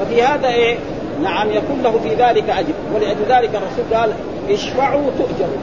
ففي 0.00 0.22
هذا 0.22 0.48
إيه؟ 0.48 0.76
نعم 1.22 1.50
يكون 1.50 1.82
له 1.82 2.00
في 2.02 2.08
ذلك 2.08 2.50
أجر. 2.50 2.72
ولذلك 2.94 3.50
الرسول 3.54 3.94
قال 3.94 4.12
اشفعوا 4.50 5.10
تؤجروا 5.18 5.58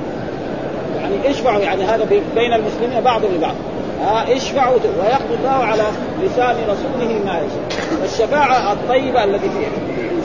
يعني 1.01 1.29
اشفعوا 1.29 1.59
يعني 1.59 1.83
هذا 1.83 2.07
بين 2.35 2.53
المسلمين 2.53 3.01
بعض 3.01 3.21
لبعض. 3.35 3.55
آه 4.05 4.35
اشفعوا 4.35 4.73
ويقضي 4.73 5.35
الله 5.39 5.65
على 5.65 5.83
لسان 6.23 6.55
رسوله 6.55 7.19
ما 7.25 7.39
يشاء. 7.39 7.79
الشفاعة 8.03 8.73
الطيبة 8.73 9.23
التي 9.23 9.49
في 9.49 9.65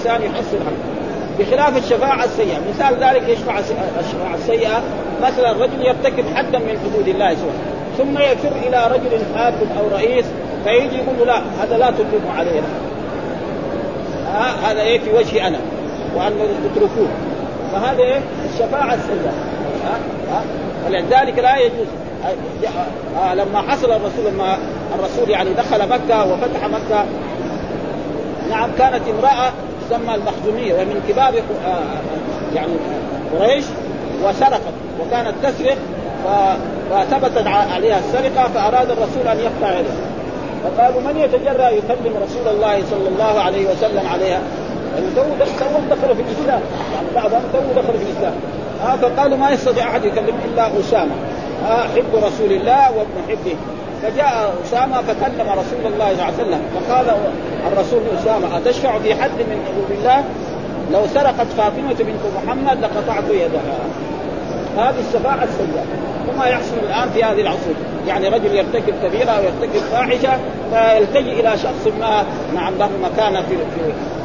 الإنسان 0.07 0.31
يحصل 0.31 0.57
عنها 0.57 0.95
بخلاف 1.39 1.77
الشفاعة 1.77 2.25
السيئة. 2.25 2.59
مثال 2.71 2.95
ذلك 2.95 3.29
يشفع 3.29 3.59
الشفاعة 3.59 4.35
السيئة. 4.35 4.83
مثلا 5.23 5.53
رجل 5.53 5.87
يرتكب 5.87 6.25
حدا 6.35 6.59
من 6.59 6.79
حدود 6.85 7.09
الله 7.09 7.35
سبحانه 7.35 7.75
ثم 7.99 8.19
يفر 8.19 8.57
إلى 8.69 8.87
رجل 8.87 9.23
حاكم 9.35 9.67
أو 9.79 9.89
رئيس 9.89 10.25
فيجي 10.65 10.97
يقول 10.97 11.19
له 11.19 11.25
لا 11.25 11.43
هذا 11.63 11.79
لا 11.79 11.91
تطلقوا 11.91 12.33
علينا 12.39 12.67
آه 14.27 14.71
هذا 14.71 14.81
إيه؟ 14.81 15.01
في 15.01 15.11
وجهي 15.11 15.47
أنا. 15.47 15.59
وان 16.17 16.33
تتركوه. 16.65 17.09
فهذا 17.73 18.03
إيه؟ 18.03 18.21
الشفاعة 18.53 18.95
السيئة. 18.95 19.33
آه 19.87 20.35
آه. 20.37 20.43
ولذلك 20.87 21.39
لا 21.39 21.57
يجوز. 21.57 21.87
آه 23.23 23.35
لما 23.35 23.63
حصل 23.63 23.93
الرسول 23.93 24.33
لما 24.33 24.59
الرسول 24.99 25.31
يعني 25.31 25.51
دخل 25.55 25.89
مكة 25.89 26.33
وفتح 26.33 26.69
مكة 26.69 27.05
نعم 28.51 28.71
كانت 28.79 29.03
امرأة 29.09 29.53
تسمى 29.89 30.15
المخزومية 30.15 30.75
ومن 30.75 31.03
كبار 31.09 31.35
آه 31.67 31.83
يعني 32.55 32.73
قريش 33.41 33.65
وسرقت 34.25 34.75
وكانت 35.01 35.35
تسرق 35.43 35.77
فثبتت 36.91 37.47
عليها 37.47 37.99
السرقة 37.99 38.49
فأراد 38.55 38.91
الرسول 38.91 39.29
أن 39.29 39.39
يقطع 39.39 39.79
يده 39.79 39.95
فقالوا 40.65 41.01
من 41.01 41.17
يتجرأ 41.21 41.69
يكلم 41.69 42.15
رسول 42.23 42.49
الله 42.55 42.83
صلى 42.91 43.09
الله 43.09 43.41
عليه 43.41 43.67
وسلم 43.67 44.09
عليها؟ 44.09 44.41
يعني 44.95 45.07
تو 45.17 45.23
تو 45.23 45.95
دخلوا 45.95 46.15
في 46.15 46.23
الإسلام. 46.23 46.61
يعني 46.95 47.07
بعضهم 47.15 47.43
تو 47.53 47.59
دخلوا 47.81 47.99
في 47.99 48.05
الإسلام. 48.05 48.35
آه 48.87 48.97
فقالوا 48.97 49.37
ما 49.39 49.51
يستطيع 49.51 49.89
أحد 49.89 50.05
يكلم 50.05 50.35
إلا 50.45 50.81
أسامة. 50.81 51.13
آه 51.69 51.83
حب 51.83 52.15
رسول 52.15 52.53
الله 52.53 52.93
وابن 52.93 53.17
حبه. 53.29 53.57
فجاء 54.05 54.55
أسامة 54.65 55.03
فكلم 55.03 55.49
رسول 55.51 55.93
الله 55.93 56.15
صلى 56.15 56.15
الله 56.15 56.25
عليه 56.25 56.35
وسلم 56.35 56.61
فقال 56.75 57.17
الرسول 57.73 58.03
أسامة 58.19 58.57
أتشفع 58.59 58.99
في 58.99 59.15
حد 59.15 59.31
من 59.31 59.65
حدود 59.67 59.99
الله؟ 59.99 60.25
لو 60.93 61.07
سرقت 61.07 61.47
فاطمة 61.47 61.95
بنت 61.95 62.21
محمد 62.37 62.81
لقطعت 62.81 63.25
يدها. 63.31 63.79
هذه 64.79 65.01
الشفاعه 65.09 65.45
السيئة. 65.45 65.85
وما 66.29 66.47
يحصل 66.47 66.77
الآن 66.89 67.11
في 67.11 67.25
هذه 67.25 67.41
العصور 67.41 67.75
يعني 68.09 68.29
رجل 68.29 68.55
يرتكب 68.55 68.95
كبيرة 69.05 69.31
أو 69.31 69.43
يرتكب 69.43 69.81
فاحشة 69.93 70.39
فيلتجئ 70.71 71.41
إلى 71.41 71.59
شخص 71.59 71.95
ما 72.01 72.25
نعم 72.55 72.75
له 72.79 72.91
مكانة 73.03 73.41
في 73.41 73.57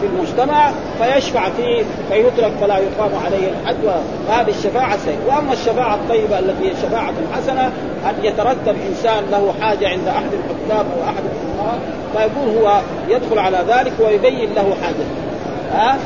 في 0.01 0.08
المجتمع 0.08 0.72
فيشفع 1.00 1.50
فيه 1.50 1.84
فيترك 2.10 2.51
فلا 2.62 2.77
يقام 2.77 3.12
عليه 3.25 3.48
الحد 3.62 3.75
وهذه 3.86 4.50
الشفاعة 4.50 4.96
السيئة. 4.96 5.18
وأما 5.27 5.53
الشفاعة 5.53 5.96
الطيبة 5.96 6.39
التي 6.39 6.70
هي 6.70 6.72
شفاعة 6.72 7.13
حسنة 7.34 7.72
ان 8.10 8.15
يترتب 8.24 8.75
إنسان 8.89 9.24
له 9.32 9.53
حاجة 9.62 9.89
عند 9.89 10.08
أحد 10.08 10.29
الحكام 10.34 10.86
أو 10.98 11.03
أحد 11.10 11.24
الامراء 11.24 11.79
فيقول 12.13 12.58
هو 12.58 12.82
يدخل 13.10 13.39
على 13.39 13.58
ذلك 13.68 13.94
ويبين 14.00 14.53
له 14.56 14.75
حاجته. 14.82 15.28
ها 15.73 15.97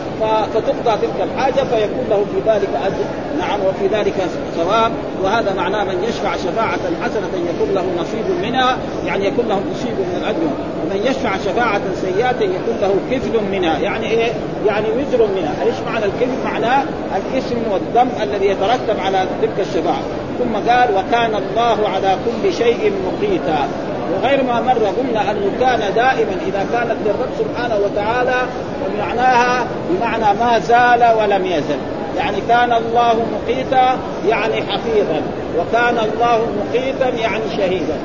فتقضى 0.53 0.97
تلك 1.01 1.27
الحاجة 1.33 1.53
فيكون 1.53 2.05
له 2.09 2.25
في 2.33 2.49
ذلك 2.49 2.69
أجر. 2.85 3.05
نعم 3.39 3.59
وفي 3.59 3.87
ذلك 3.87 4.13
ثواب. 4.57 4.91
وهذا 5.23 5.53
معناه 5.53 5.83
من 5.83 6.03
يشفع 6.03 6.35
شفاعة 6.35 6.79
حسنة 7.03 7.33
يكون 7.49 7.75
له 7.75 7.85
نصيب 8.01 8.25
منها 8.43 8.77
يعني 9.05 9.25
يكون 9.25 9.45
له 9.47 9.61
نصيب 9.71 9.93
من 9.93 10.17
الأجر. 10.21 10.49
ومن 10.83 11.01
يشفع 11.05 11.37
شفاعة 11.37 11.81
سيئة 12.01 12.41
يكون 12.41 12.77
له 12.81 12.95
كفل 13.11 13.43
منها. 13.51 13.79
يعني 13.79 14.09
إيه؟ 14.09 14.31
يعني 14.65 14.87
وزر 14.87 15.27
منها. 15.35 15.53
إيش 15.63 15.75
معنى 15.85 16.05
الكفل؟ 16.05 16.43
معناه 16.45 16.83
الاسم 17.15 17.57
والدم 17.71 18.09
الذي 18.23 18.45
يترتب 18.45 18.99
على 19.05 19.25
تلك 19.41 19.67
الشفاعة. 19.67 20.01
ثم 20.39 20.69
قال 20.69 20.89
وكان 20.95 21.35
الله 21.35 21.89
على 21.89 22.17
كل 22.25 22.53
شيء 22.53 22.91
مقيتا 23.05 23.67
وغير 24.11 24.43
ما 24.43 24.61
مر 24.61 24.85
قلنا 24.85 25.31
انه 25.31 25.51
كان 25.59 25.93
دائما 25.95 26.35
إذا 26.47 26.65
كانت 26.73 26.97
للرب 27.05 27.29
سبحانه 27.39 27.75
وتعالى 27.75 28.41
ومعناها 28.85 29.65
بمعنى 29.89 30.39
ما 30.39 30.59
زال 30.59 31.17
ولم 31.17 31.45
يزل. 31.45 31.77
يعني 32.17 32.37
كان 32.49 32.73
الله 32.73 33.25
مقيتا 33.33 33.97
يعني 34.27 34.55
حفيظا 34.55 35.21
وكان 35.57 35.97
الله 35.97 36.45
مقيتا 36.59 37.09
يعني 37.09 37.43
شهيدا. 37.57 37.95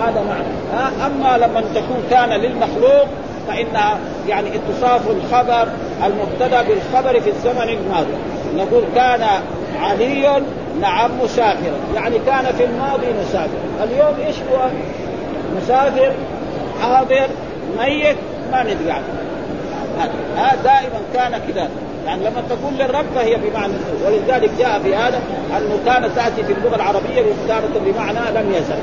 هذا 0.00 0.22
معنى. 0.28 0.86
أما 1.06 1.38
لما 1.38 1.60
تكون 1.74 2.02
كان 2.10 2.28
للمخلوق 2.28 3.06
فإنها 3.48 3.98
يعني 4.28 4.50
اتصاف 4.56 5.02
الخبر 5.10 5.68
المبتدأ 6.06 6.62
بالخبر 6.62 7.20
في 7.20 7.30
الزمن 7.30 7.68
الماضي. 7.68 8.14
نقول 8.56 8.84
كان 8.94 9.26
علي 9.80 10.42
نعم 10.80 11.10
مسافرا. 11.24 11.78
يعني 11.94 12.18
كان 12.26 12.44
في 12.58 12.64
الماضي 12.64 13.06
مسافر 13.20 13.58
اليوم 13.84 14.26
إيش 14.26 14.36
هو؟ 14.36 14.68
مسافر 15.56 16.12
حاضر 16.82 17.26
ميت 17.78 18.16
ما 18.52 18.62
ندري 18.62 18.90
عنه. 18.90 19.04
هذا 20.36 20.62
دائما 20.64 21.00
كان 21.14 21.40
كذا. 21.48 21.68
يعني 22.06 22.20
لما 22.20 22.42
تقول 22.48 22.74
للرب 22.78 23.04
فهي 23.14 23.36
بمعنى 23.36 23.72
ولذلك 24.06 24.50
جاء 24.58 24.80
في 24.84 24.94
هذا 24.94 25.20
أنه 25.58 25.78
كانت 25.86 26.16
تأتي 26.16 26.44
في 26.44 26.52
اللغة 26.52 26.76
العربية 26.76 27.22
تارة 27.48 27.80
بمعنى 27.86 28.18
لم 28.34 28.52
يزل. 28.54 28.78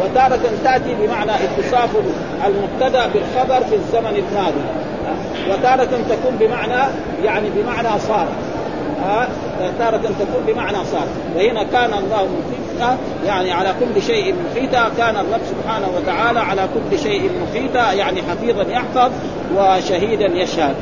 وتارة 0.00 0.40
تأتي 0.64 0.94
بمعنى 0.94 1.32
اتصاف 1.32 1.90
المبتدأ 2.46 3.06
بالخبر 3.06 3.64
في 3.66 3.74
الزمن 3.74 4.24
الماضي. 4.28 4.64
وتارة 5.50 5.84
تكون 5.84 6.36
بمعنى 6.40 6.92
يعني 7.24 7.48
بمعنى 7.50 7.98
صار. 7.98 8.26
تارة 9.78 9.96
تكون 9.96 10.44
بمعنى 10.46 10.84
صار. 10.84 11.06
وهنا 11.36 11.62
كان 11.62 11.92
الله 11.92 12.22
محيطا 12.22 12.67
يعني 13.26 13.52
على 13.52 13.74
كل 13.80 14.02
شيء 14.02 14.34
محيطا 14.50 14.90
كان 14.98 15.16
الرب 15.16 15.40
سبحانه 15.50 15.88
وتعالى 15.96 16.40
على 16.40 16.68
كل 16.74 16.98
شيء 16.98 17.30
محيطا 17.42 17.92
يعني 17.92 18.22
حفيظا 18.22 18.62
يحفظ 18.62 19.10
وشهيدا 19.56 20.26
يشهد. 20.26 20.74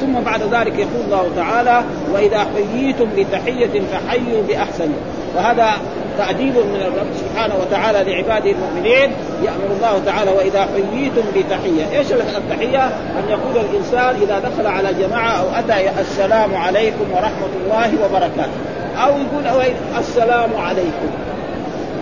ثم 0.00 0.20
بعد 0.20 0.40
ذلك 0.42 0.78
يقول 0.78 1.04
الله 1.04 1.30
تعالى 1.36 1.84
وإذا 2.12 2.46
حييتم 2.54 3.06
بتحية 3.16 3.82
فحيوا 3.92 4.42
بأحسن. 4.48 4.92
وهذا 5.36 5.70
تأديب 6.18 6.56
من 6.56 6.82
الرب 6.86 7.06
سبحانه 7.20 7.54
وتعالى 7.60 8.12
لعباده 8.12 8.50
المؤمنين. 8.50 9.12
يأمر 9.44 9.76
الله 9.76 10.02
تعالى 10.06 10.30
وإذا 10.30 10.68
حييتم 10.74 11.22
بتحية، 11.36 11.98
إيش 11.98 12.12
التحية؟ 12.12 12.84
أن 12.86 13.28
يقول 13.28 13.64
الإنسان 13.70 14.22
إذا 14.22 14.38
دخل 14.38 14.66
على 14.66 14.94
جماعة 14.94 15.30
أو 15.30 15.46
أتى 15.58 16.00
السلام 16.00 16.54
عليكم 16.54 17.04
ورحمة 17.12 17.52
الله 17.64 18.04
وبركاته، 18.04 18.52
أو 18.96 19.10
يقول 19.10 19.64
السلام 19.98 20.50
عليكم. 20.56 21.10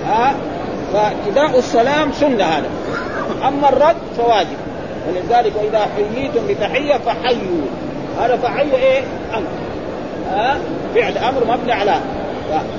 ها؟ 0.07 0.35
فابتداء 0.93 1.59
السلام 1.59 2.13
سنة 2.13 2.45
هذا. 2.45 2.69
أما 3.49 3.69
الرد 3.69 3.97
فواجب. 4.17 4.57
ولذلك 5.09 5.53
وإذا 5.57 5.87
حييتم 5.97 6.41
بتحية 6.49 6.99
فحيوا. 6.99 7.67
هذا 8.21 8.37
فحيوا 8.37 8.79
إيه؟ 8.79 9.03
أمر. 9.35 9.49
ها؟ 10.31 10.59
فعل 10.95 11.19
أمر 11.19 11.45
مبني 11.45 11.73
على 11.73 11.95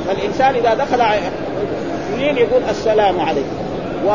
فالإنسان 0.08 0.56
إذا 0.56 0.74
دخل 0.74 1.02
اثنين 1.02 2.38
يقول 2.38 2.62
السلام 2.70 3.20
عليكم 3.20 3.56
و 4.06 4.10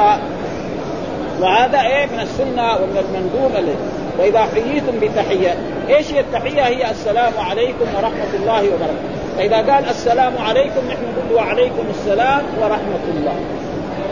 وهذا 1.40 1.80
إيه 1.80 2.06
من 2.06 2.20
السنة 2.20 2.74
ومن 2.74 2.98
المندوب 2.98 3.74
وإذا 4.18 4.48
حييتم 4.54 5.00
بتحية 5.02 5.54
إيش 5.88 6.12
هي 6.12 6.20
التحية 6.20 6.62
هي 6.62 6.90
السلام 6.90 7.32
عليكم 7.38 7.86
ورحمة 7.96 8.34
الله 8.34 8.60
وبركاته 8.60 9.15
فاذا 9.36 9.56
قال 9.56 9.88
السلام 9.90 10.32
عليكم 10.38 10.80
نحن 10.88 11.02
نقول 11.16 11.36
وعليكم 11.36 11.84
السلام 11.90 12.42
ورحمة 12.60 13.04
الله. 13.08 13.36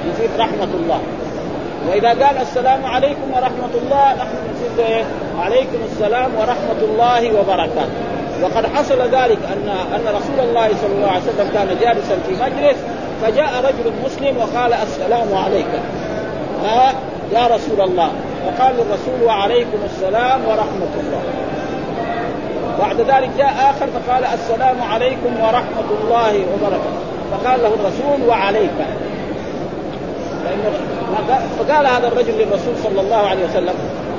نزيد 0.09 0.31
رحمة 0.39 0.69
الله. 0.75 1.01
وإذا 1.89 2.09
قال 2.09 2.39
السلام 2.39 2.85
عليكم 2.85 3.31
ورحمة 3.35 3.75
الله 3.83 4.15
نحن 4.15 4.37
نزيد 4.55 4.87
إيه؟ 4.89 5.05
عليكم 5.39 5.79
السلام 5.93 6.31
ورحمة 6.39 6.81
الله 6.83 7.41
وبركاته. 7.41 7.93
وقد 8.43 8.67
حصل 8.67 9.01
ذلك 9.03 9.39
ان 9.53 9.69
أن 9.95 10.05
رسول 10.17 10.49
الله 10.49 10.69
صلى 10.69 10.93
الله 10.97 11.11
عليه 11.11 11.23
وسلم 11.23 11.51
كان 11.55 11.69
جالسا 11.81 12.17
في 12.27 12.33
مجلس 12.33 12.77
فجاء 13.23 13.51
رجل 13.65 13.93
مسلم 14.05 14.37
وقال 14.37 14.73
السلام 14.73 15.35
عليك. 15.35 15.67
يا 17.33 17.47
رسول 17.47 17.81
الله. 17.81 18.11
فقال 18.45 18.75
للرسول 18.75 19.27
وعليكم 19.27 19.79
السلام 19.85 20.45
ورحمة 20.45 20.95
الله. 21.01 21.23
بعد 22.79 23.01
ذلك 23.01 23.31
جاء 23.39 23.53
آخر 23.71 23.87
فقال 23.87 24.25
السلام 24.25 24.83
عليكم 24.93 25.41
ورحمة 25.41 25.89
الله 26.01 26.45
وبركاته. 26.55 27.01
فقال 27.33 27.63
له 27.63 27.69
الرسول 27.69 28.29
وعليك. 28.29 28.71
فقال 31.59 31.87
هذا 31.87 32.09
الرجل 32.09 32.33
للرسول 32.33 32.77
صلى 32.83 33.01
الله 33.01 33.17
عليه 33.17 33.45
وسلم 33.45 33.75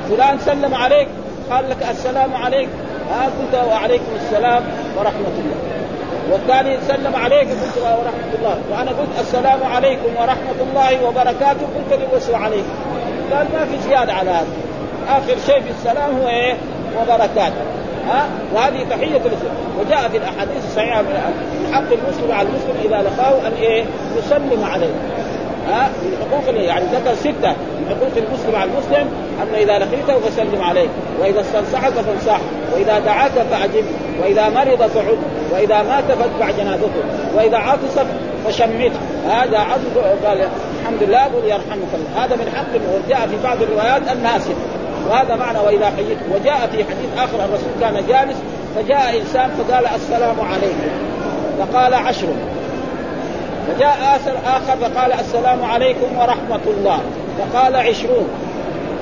فلان 0.09 0.39
سلم 0.39 0.75
عليك 0.75 1.07
قال 1.51 1.69
لك 1.69 1.77
السلام 1.91 2.35
عليك 2.35 2.69
ها 3.11 3.25
قلت 3.25 3.67
وعليكم 3.71 4.11
السلام 4.15 4.63
ورحمة 4.97 5.35
الله. 5.39 5.57
والثاني 6.31 6.77
سلم 6.87 7.15
عليك 7.15 7.47
قلت 7.49 7.77
ورحمة 7.77 8.31
الله. 8.39 8.57
وأنا 8.71 8.91
قلت 8.91 9.19
السلام 9.19 9.59
عليكم 9.63 10.15
ورحمة 10.19 10.59
الله 10.69 11.07
وبركاته 11.07 11.65
قلت 11.75 11.99
لي 11.99 12.07
وسع 12.15 12.37
عليكم 12.37 12.73
قال 13.33 13.47
ما 13.53 13.65
في 13.65 13.89
زيادة 13.89 14.13
على 14.13 14.29
هذا. 14.29 14.47
آخر 15.09 15.35
شيء 15.45 15.61
في 15.61 15.69
السلام 15.69 16.21
هو 16.21 16.27
إيه؟ 16.27 16.53
وبركاته. 17.01 17.61
ها؟ 18.07 18.29
وهذه 18.53 18.85
تحية 18.89 19.17
المسلم 19.17 19.55
وجاء 19.79 20.09
في 20.09 20.17
الأحاديث 20.17 20.65
الصحيحة 20.67 21.01
من 21.01 21.73
حق 21.73 21.79
المسلم 21.79 22.31
على 22.31 22.47
المسلم 22.47 22.75
إذا 22.85 23.09
لقاه 23.09 23.47
أن 23.47 23.53
إيه؟ 23.53 23.85
يسلم 24.17 24.63
عليه. 24.63 24.93
ها؟ 25.67 25.89
من 26.03 26.17
حقوق 26.21 26.55
يعني 26.55 26.85
ذكر 26.85 27.15
ستة. 27.15 27.51
من 27.51 27.85
حقوق 27.89 28.11
المسلم 28.17 28.55
على 28.55 28.69
المسلم 28.71 29.07
أن 29.41 29.55
إذا 29.55 29.79
لقيته 29.79 30.19
فسلم 30.19 30.61
عليه. 30.61 30.87
وإذا 31.21 31.41
استنصحك 31.41 31.93
فانصح. 31.93 32.39
وإذا 32.73 32.99
دعاك 32.99 33.31
فأجب. 33.31 33.85
وإذا 34.21 34.49
مرض 34.49 34.87
فعد 34.87 35.17
وإذا 35.53 35.83
مات 35.83 36.03
فاتبع 36.03 36.51
جنازته. 36.57 37.03
وإذا 37.35 37.57
عطس 37.57 37.99
فشمته. 38.45 38.99
هذا 39.29 39.57
عطس 39.57 40.25
قال 40.25 40.47
الحمد 40.81 41.03
لله 41.03 41.23
قل 41.23 41.45
يرحمك 41.45 41.91
الله. 41.93 42.25
هذا 42.25 42.35
من 42.35 42.51
حق 42.55 42.75
وجاء 42.95 43.27
في 43.27 43.43
بعض 43.43 43.61
الروايات 43.61 44.01
سته 44.41 44.74
وهذا 45.09 45.35
معنى 45.35 45.59
وإذا 45.59 45.85
حييت. 45.85 46.17
وجاء 46.35 46.69
في 46.71 46.83
حديث 46.83 47.09
آخر 47.17 47.45
الرسول 47.45 47.69
كان 47.81 47.93
جالس 48.07 48.37
فجاء 48.75 49.17
إنسان 49.21 49.49
فقال 49.49 49.87
السلام 49.87 50.35
عليكم 50.41 50.89
فقال 51.59 51.93
عشر. 51.93 52.27
وجاء 53.69 53.97
آخر 54.01 54.37
آخر 54.57 54.77
فقال 54.89 55.13
السلام 55.13 55.65
عليكم 55.65 56.17
ورحمة 56.17 56.65
الله 56.67 56.99
فقال 57.39 57.75
عشرون. 57.75 58.27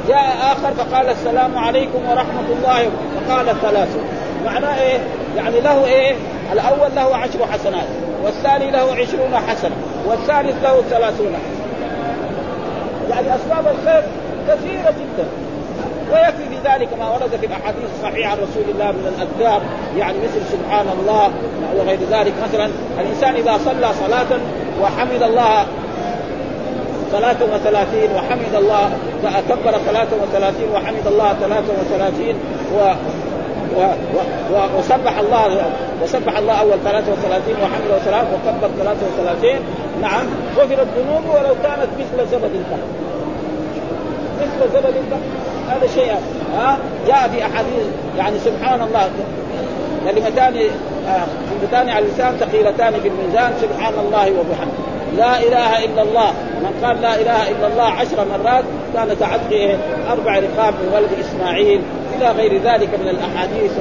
جاء 0.07 0.35
آخر 0.41 0.73
فقال 0.73 1.09
السلام 1.09 1.57
عليكم 1.57 1.99
ورحمة 2.09 2.47
الله 2.57 2.89
فقال 3.15 3.45
ثلاثون. 3.61 4.03
معناه 4.45 4.81
إيه؟ 4.81 4.99
يعني 5.37 5.59
له 5.59 5.85
إيه؟ 5.85 6.15
الأول 6.53 6.95
له 6.95 7.15
عشر 7.15 7.39
حسنات 7.53 7.87
والثاني 8.23 8.71
له 8.71 8.91
عشرون 8.91 9.35
حسنة 9.47 9.75
والثالث 10.05 10.63
له 10.63 10.81
ثلاثون 10.89 11.33
يعني 13.09 13.35
أسباب 13.35 13.65
الخير 13.67 14.03
كثيرة 14.47 14.89
جدا. 14.89 15.27
ويكفي 16.13 16.49
في 16.49 16.69
ذلك 16.69 16.89
ما 16.99 17.09
ورد 17.09 17.29
في 17.41 17.45
الأحاديث 17.45 17.83
الصحيحة 17.97 18.31
عن 18.31 18.37
رسول 18.37 18.63
الله 18.69 18.91
من 18.91 19.13
الأذكار 19.15 19.61
يعني 19.97 20.17
مثل 20.17 20.41
سبحان 20.51 20.85
الله 20.99 21.31
وغير 21.77 21.99
ذلك. 22.11 22.33
مثلا 22.43 22.69
الإنسان 22.99 23.35
إذا 23.35 23.57
صلى 23.65 23.87
صلاة 24.07 24.39
وحمد 24.81 25.23
الله 25.23 25.65
ثلاثة 27.11 27.45
وثلاثين 27.55 28.09
وحمد 28.15 28.55
الله 28.55 28.89
كبر 29.49 29.71
ثلاثة 29.71 30.15
وثلاثين 30.23 30.69
وحمد 30.75 31.07
الله 31.07 31.33
ثلاثة 31.33 31.73
وثلاثين 31.81 32.35
و 32.75 32.93
و 33.77 33.81
و 34.53 34.79
وسبح 34.79 35.19
الله 35.19 35.65
وسبح 36.03 36.37
الله 36.37 36.53
أول 36.53 36.77
33 36.83 37.55
وحمد 37.63 37.87
وثلاث 37.95 38.27
وكبر 38.33 38.69
33 38.79 39.59
نعم. 40.01 40.25
غفرت 40.57 40.87
ذنوبه 40.97 41.29
ولو 41.29 41.55
كانت 41.63 41.89
مثل 41.99 42.27
زبد 42.31 42.51
البحر 42.55 42.87
مثل 44.41 44.73
زبد 44.73 44.95
البحر 44.97 45.52
هذا 45.69 45.87
شيء 45.95 46.13
ها؟ 46.55 46.77
جاء 47.07 47.29
في 47.29 47.41
أحاديث 47.45 47.85
يعني 48.17 48.39
سبحان 48.39 48.81
الله 48.81 49.09
كلمتان 50.05 50.69
خفيفتان 51.49 51.89
على 51.89 52.05
اللسان 52.05 52.37
ثقيلتان 52.39 52.93
في 53.01 53.07
الميزان 53.07 53.53
سبحان 53.61 53.93
الله 54.05 54.31
وبحمده. 54.39 54.83
لا 55.17 55.37
إله 55.39 55.85
إلا 55.85 56.01
الله. 56.01 56.33
من 56.61 56.73
قال 56.83 57.01
لا 57.01 57.15
إله 57.15 57.49
إلا 57.51 57.67
الله 57.67 57.83
عشر 57.83 58.25
مرات 58.31 58.63
كان 58.93 59.19
تعدي 59.19 59.75
أربع 60.11 60.39
رقاب 60.39 60.73
من 60.73 60.91
ولد 60.95 61.09
إسماعيل. 61.19 61.81
إلى 62.17 62.31
غير 62.31 62.61
ذلك 62.61 62.89
من 62.99 63.07
الأحاديث 63.07 63.71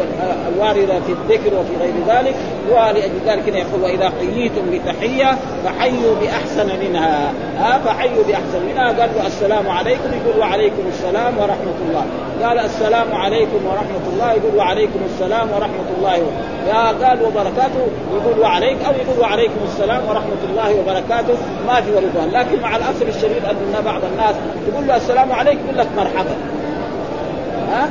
الوارده 0.48 1.00
في 1.00 1.12
الذكر 1.12 1.54
وفي 1.58 1.76
غير 1.80 1.94
ذلك. 2.08 2.34
ولاجل 2.70 3.12
ذلك 3.26 3.48
يقول 3.48 3.82
وإذا 3.82 4.12
حييتم 4.20 4.62
بتحية 4.72 5.38
فحيوا 5.64 6.14
بأحسن 6.20 6.68
منها. 6.80 7.32
ها 7.58 7.78
فحيوا 7.78 8.24
بأحسن 8.28 8.66
منها. 8.68 8.86
قال 8.86 9.26
السلام 9.26 9.68
عليكم. 9.68 10.10
يقول 10.24 10.40
وعليكم 10.40 10.82
السلام 10.88 11.38
ورحمة 11.38 11.78
الله. 11.88 12.04
قال 12.42 12.58
السلام 12.58 13.14
عليكم 13.14 13.66
ورحمة 13.66 14.04
الله. 14.12 14.32
يقول 14.32 14.56
وعليكم 14.56 15.00
السلام 15.14 15.48
ورحمة 15.50 15.88
الله. 15.98 16.16
يا 16.68 17.06
قال 17.06 17.22
وبركاته. 17.22 17.86
يقول 18.14 18.40
وعليك 18.40 18.76
أو 18.86 18.92
يقول 18.92 19.20
وعليكم 19.20 19.60
السلام 19.64 20.02
ورحمة 20.08 20.42
الله 20.50 20.80
وبركاته. 20.80 21.34
ما 21.66 21.80
في 21.80 21.90
ورضوان 21.90 22.30
لكن 22.32 22.62
مع 22.62 22.76
الاسف 22.76 23.08
الشديد 23.16 23.44
أن 23.44 23.82
بعض 23.84 24.00
الناس 24.12 24.34
يقول 24.68 24.86
له 24.86 24.96
السلام 24.96 25.32
عليكم 25.32 25.60
يقول 25.64 25.78
لك 25.78 25.88
مرحبا. 25.96 26.36
ها؟ 27.72 27.88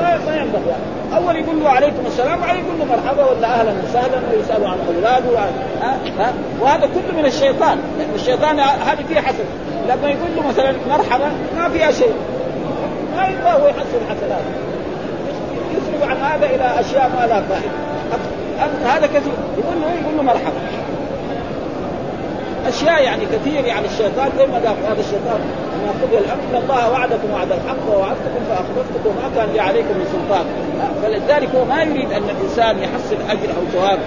ما 0.00 0.36
ينبغي. 0.36 0.74
أول 1.16 1.36
يقول 1.36 1.60
له 1.60 1.68
عليكم 1.68 2.06
السلام 2.06 2.38
وبعدين 2.38 2.64
يقول 2.64 2.78
له 2.78 2.84
مرحبا 2.84 3.24
ولا 3.24 3.60
أهلا 3.60 3.72
وسهلا 3.84 4.20
ويسألوا 4.32 4.68
عن 4.68 4.78
اولاده 4.88 5.38
ها؟ 5.38 5.96
ها؟ 6.18 6.32
وهذا 6.60 6.86
كله 6.86 7.20
من 7.20 7.24
الشيطان. 7.24 7.78
لأن 7.98 8.14
الشيطان 8.14 8.60
هذه 8.60 9.04
فيه 9.08 9.20
حسن 9.20 9.44
لما 9.88 10.08
يقول 10.08 10.36
له 10.36 10.48
مثلا 10.48 10.74
مرحبا 10.88 11.32
ما 11.56 11.68
فيها 11.68 11.90
شيء. 11.90 12.14
ما 13.16 13.26
يبغى 13.26 13.52
هو 13.52 13.66
يحصل 13.68 14.00
حسنات 14.10 14.42
يصرف 15.72 16.10
عن 16.10 16.16
هذا 16.16 16.46
إلى 16.46 16.80
أشياء 16.80 17.08
ما 17.08 17.26
لها 17.26 17.42
فائدة. 17.42 17.72
هذا 18.84 19.06
كثير. 19.06 19.32
يقول 19.58 19.80
له 19.82 19.92
يقول 20.02 20.16
له 20.16 20.22
مرحبا. 20.22 20.81
أشياء 22.68 23.02
يعني 23.02 23.24
كثير 23.26 23.64
يعني 23.64 23.86
الشيطان 23.86 24.30
زي 24.38 24.46
ما 24.46 24.54
قال 24.54 24.76
هذا 24.88 25.00
الشيطان 25.00 25.40
ما 25.84 25.92
قضي 26.02 26.18
الامر 26.18 26.42
ان 26.50 26.62
الله 26.62 26.90
وعدكم 26.90 27.32
وعد 27.32 27.52
الحق 27.52 27.96
ووعدتكم 27.96 28.42
فاخلفتكم 28.48 29.10
وما 29.10 29.30
كان 29.36 29.48
لي 29.52 29.60
عليكم 29.60 29.88
من 29.88 30.06
سلطان. 30.12 30.44
فلذلك 31.02 31.48
هو 31.54 31.64
ما 31.64 31.82
يريد 31.82 32.12
أن 32.12 32.22
الإنسان 32.30 32.78
يحصل 32.78 33.16
أجر 33.30 33.50
أو 33.56 33.64
ثواب 33.72 33.98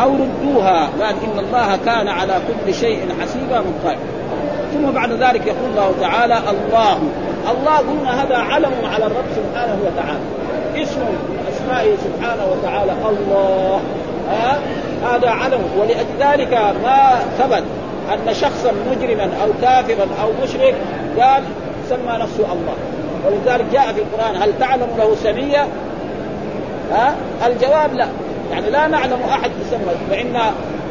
أو 0.00 0.10
ردوها 0.14 0.88
قال 1.00 1.14
إن 1.24 1.38
الله 1.38 1.78
كان 1.84 2.08
على 2.08 2.34
كل 2.48 2.74
شيء 2.74 3.00
حسيبا 3.22 3.60
من 3.60 3.96
ثم 4.72 4.90
بعد 4.90 5.12
ذلك 5.12 5.46
يقول 5.46 5.70
الله 5.70 5.94
تعالى 6.00 6.34
الله 6.34 6.98
الله 7.50 7.76
قلنا 7.76 8.22
هذا 8.22 8.36
علم 8.36 8.72
على 8.84 9.06
الرب 9.06 9.24
سبحانه 9.36 9.78
وتعالى. 9.86 10.20
اسم 10.82 11.00
من 11.00 11.38
أسمائه 11.52 11.96
سبحانه 11.96 12.46
وتعالى 12.52 12.92
الله 12.92 13.80
ها 14.30 14.58
هذا 15.04 15.30
علم 15.30 15.60
ولذلك 15.78 16.74
ما 16.84 17.20
ثبت 17.38 17.64
أن 18.12 18.34
شخصا 18.34 18.72
مجرما 18.90 19.30
أو 19.42 19.48
كافرا 19.62 20.06
أو 20.22 20.28
مشرك 20.42 20.74
قال 21.20 21.42
سمى 21.88 22.12
نفسه 22.20 22.52
الله. 22.52 22.74
ولذلك 23.26 23.64
جاء 23.72 23.92
في 23.92 24.00
القرآن 24.00 24.42
هل 24.42 24.58
تعلم 24.60 24.88
له 24.98 25.14
سميه؟ 25.14 25.66
ها؟ 26.92 27.14
الجواب 27.46 27.94
لا. 27.94 28.06
يعني 28.52 28.70
لا 28.70 28.86
نعلم 28.86 29.18
أحد 29.30 29.50
يسمى. 29.60 29.94
فإن 30.10 30.40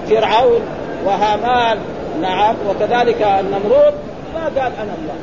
فرعون 0.09 0.61
وهامان 1.05 1.77
نعم 2.21 2.55
وكذلك 2.69 3.21
النمرود 3.21 3.93
ما 4.35 4.43
قال 4.43 4.71
أنا 4.73 4.93
الله. 4.97 5.15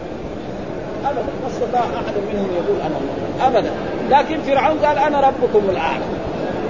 ابدا 1.04 1.22
ما 1.42 1.48
استطاع 1.50 1.82
أحد 1.82 2.14
منهم 2.32 2.48
يقول 2.56 2.80
أنا 2.80 2.96
الله. 2.98 3.58
ابدا. 3.58 3.70
لكن 4.10 4.42
فرعون 4.42 4.78
قال 4.78 4.98
أنا 4.98 5.20
ربكم 5.20 5.70
الأعلى. 5.70 6.04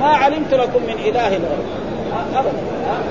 ما 0.01 0.07
علمت 0.07 0.55
لكم 0.55 0.83
من 0.83 0.95
إله 1.05 1.29
غيري. 1.29 1.88
ابدا. 2.35 2.53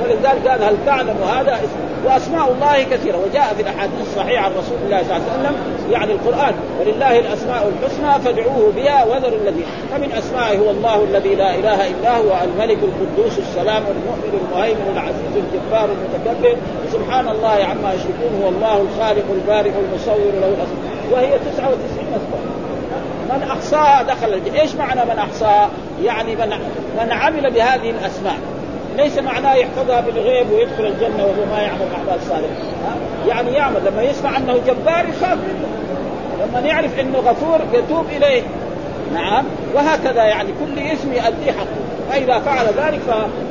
ولذلك 0.04 0.48
قال 0.48 0.64
هل 0.64 0.76
تعلم 0.86 1.16
هذا؟ 1.38 1.54
اسم 1.54 1.80
وأسماء 2.06 2.52
الله 2.52 2.84
كثيرة. 2.84 3.18
وجاء 3.18 3.54
في 3.54 3.62
الأحاديث 3.62 4.02
الصحيحة 4.02 4.46
عن 4.46 4.52
رسول 4.52 4.78
الله 4.86 5.04
صلى 5.04 5.18
الله 5.18 5.28
عليه 5.30 5.40
وسلم 5.40 5.56
يعني 5.92 6.12
القرآن. 6.12 6.54
ولله 6.80 7.20
الأسماء 7.20 7.72
الحسنى 7.74 8.24
فادعوه 8.24 8.72
بها 8.76 9.06
وذروا 9.06 9.40
الذين. 9.44 9.66
فمن 9.92 10.12
أسمائه 10.12 10.58
هو 10.58 10.70
الله 10.70 11.04
الذي 11.04 11.36
لا 11.36 11.56
إله 11.56 11.88
إلا 11.88 12.18
هو 12.18 12.32
الملك 12.44 12.78
القدوس 12.84 13.40
السلام 13.40 13.84
المؤمن 13.84 14.40
المهيمن 14.42 14.92
العزيز 14.94 15.34
الجبار 15.36 15.90
المتكبر. 15.96 16.58
سبحان 16.94 17.30
الله 17.30 17.50
عما 17.70 17.94
يشركون 17.94 18.42
هو 18.44 18.50
الله 18.50 18.82
الخالق 18.82 19.26
البارئ 19.34 19.72
المصور 19.80 20.32
له 20.42 20.48
الأسماء. 20.48 20.88
وهي 21.12 21.40
99 21.40 22.08
اسماء 22.08 22.42
من 23.30 23.44
أحصاها 23.52 24.04
دخل 24.04 24.34
الجنة. 24.34 24.62
إيش 24.62 24.76
معنى 24.76 25.02
من 25.06 25.18
أحصاها؟ 25.20 25.70
يعني 26.04 26.36
من 26.36 26.50
من 27.00 27.12
عمل 27.12 27.54
بهذه 27.54 27.90
الأسماء. 27.90 28.38
ليس 28.98 29.18
معناه 29.18 29.56
يحفظها 29.56 30.02
بالغيب 30.02 30.52
ويدخل 30.52 30.86
الجنة 30.86 31.24
وهو 31.24 31.46
ما 31.52 31.62
يعمل 31.62 31.88
اعمال 31.98 32.22
صالحه 32.30 32.54
يعني 33.28 33.52
يعمل. 33.52 33.80
لما 33.86 34.04
يسمع 34.04 34.38
أنه 34.38 34.54
جبار 34.54 35.06
يخاف 35.10 35.38
منه. 35.38 35.68
لما 36.46 36.68
يعرف 36.68 37.00
أنه 37.00 37.18
غفور 37.20 37.60
يتوب 37.74 38.06
إليه. 38.18 38.42
نعم. 39.14 39.46
وهكذا 39.76 40.24
يعني 40.24 40.50
كل 40.50 40.80
اسم 40.80 41.14
يؤدي 41.14 41.52
حقه. 41.52 41.78
فإذا 42.10 42.40
فعل 42.40 42.66
ذلك 42.66 43.02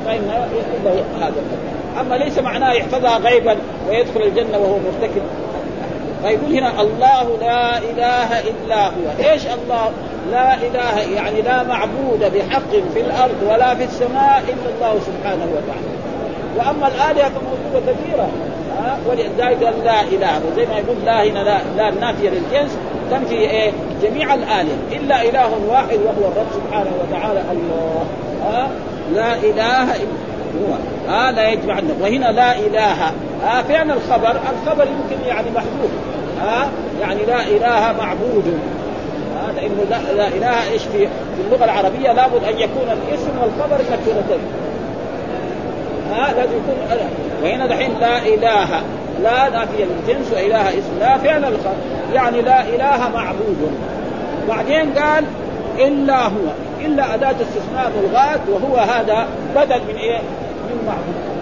فإن 0.06 0.48
له 0.84 1.04
هذا. 1.20 1.34
أما 2.00 2.14
ليس 2.14 2.38
معناه 2.38 2.72
يحفظها 2.72 3.18
غيبا 3.18 3.56
ويدخل 3.88 4.22
الجنة 4.22 4.58
وهو 4.58 4.78
مرتكب. 4.78 5.22
فيقول 6.22 6.56
هنا 6.56 6.80
الله 6.80 7.38
لا 7.40 7.78
إله 7.78 8.40
إلا 8.40 8.86
هو. 8.86 9.30
إيش 9.30 9.46
الله 9.46 9.90
لا 10.30 10.54
إله؟ 10.54 10.98
يعني 11.16 11.42
لا 11.42 11.62
معبود 11.62 12.32
بحق 12.34 12.70
في 12.94 13.00
الأرض 13.00 13.36
ولا 13.50 13.74
في 13.74 13.84
السماء 13.84 14.42
إلا 14.48 14.68
الله 14.74 15.00
سبحانه 15.00 15.46
وتعالى. 15.52 15.96
وأما 16.56 16.88
الالهه 16.88 17.28
فموجوده 17.28 17.92
كثيره 17.92 18.28
ها 18.78 18.98
ولذلك 19.06 19.62
لا 19.84 20.00
إله. 20.00 20.40
وزي 20.52 20.66
ما 20.66 20.78
يقول 20.78 20.96
لا 21.04 21.24
هنا 21.24 21.38
لا, 21.38 21.58
لا 21.76 21.88
النافيه 21.88 22.30
للجنس 22.30 22.78
تنفي 23.10 23.34
إيه؟ 23.34 23.72
جميع 24.02 24.34
الآلهة. 24.34 24.78
إلا 24.92 25.22
إله 25.22 25.50
واحد 25.68 25.98
وهو 26.04 26.32
الرب 26.32 26.46
سبحانه 26.54 26.90
وتعالى 27.00 27.40
الله. 27.40 28.06
ها 28.44 28.68
لا 29.14 29.34
إله 29.34 29.82
إلا 29.82 30.25
هو 30.62 30.76
ها 31.12 31.32
لا 31.32 31.48
يجمع 31.48 31.80
وهنا 32.00 32.32
لا 32.32 32.58
إله. 32.58 33.12
ها 33.44 33.62
فعل 33.62 33.90
الخبر 33.90 34.30
الخبر 34.30 34.84
يمكن 34.84 35.26
يعني 35.26 35.46
محذوف. 35.50 35.90
ها 36.40 36.68
يعني 37.00 37.24
لا 37.24 37.42
إله 37.42 37.94
معبود. 37.98 38.58
لأنه 39.56 39.84
لا, 39.90 40.12
لا 40.12 40.28
إله 40.28 40.72
إيش 40.72 40.82
في 40.82 41.08
اللغة 41.46 41.64
العربية 41.64 42.12
لابد 42.12 42.44
أن 42.44 42.58
يكون 42.58 42.88
الاسم 42.88 43.30
والخبر 43.42 43.84
مكتوبتين. 43.92 44.40
ها 46.12 46.32
لازم 46.32 46.52
يكون 46.52 46.98
وهنا 47.42 47.66
دحين 47.66 47.98
لا 48.00 48.18
إله. 48.18 48.82
لا 49.22 49.48
نافية 49.48 49.84
للجنس 49.84 50.32
وإله 50.32 50.68
اسم. 50.68 50.98
لا 51.00 51.18
فعل 51.18 51.44
الخبر 51.44 51.76
يعني 52.14 52.42
لا 52.42 52.62
إله 52.62 53.08
معبود. 53.14 53.70
بعدين 54.48 54.94
قال 54.94 55.24
إلا 55.78 56.26
هو. 56.26 56.48
إلا 56.84 57.14
أداة 57.14 57.30
استثناء 57.30 57.92
ملغاة 57.96 58.40
وهو 58.48 58.76
هذا 58.76 59.26
بدل 59.56 59.80
من 59.88 59.96
إيه؟ 59.96 60.20
من 60.66 60.84
معبود 60.86 61.36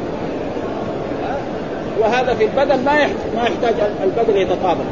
وهذا 2.01 2.35
في 2.35 2.45
البدل 2.45 2.85
ما 2.85 2.93
يحتاج 2.93 3.35
ما 3.37 3.43
يحتاج 3.43 3.75
البدل 4.05 4.37
يتطابق 4.37 4.85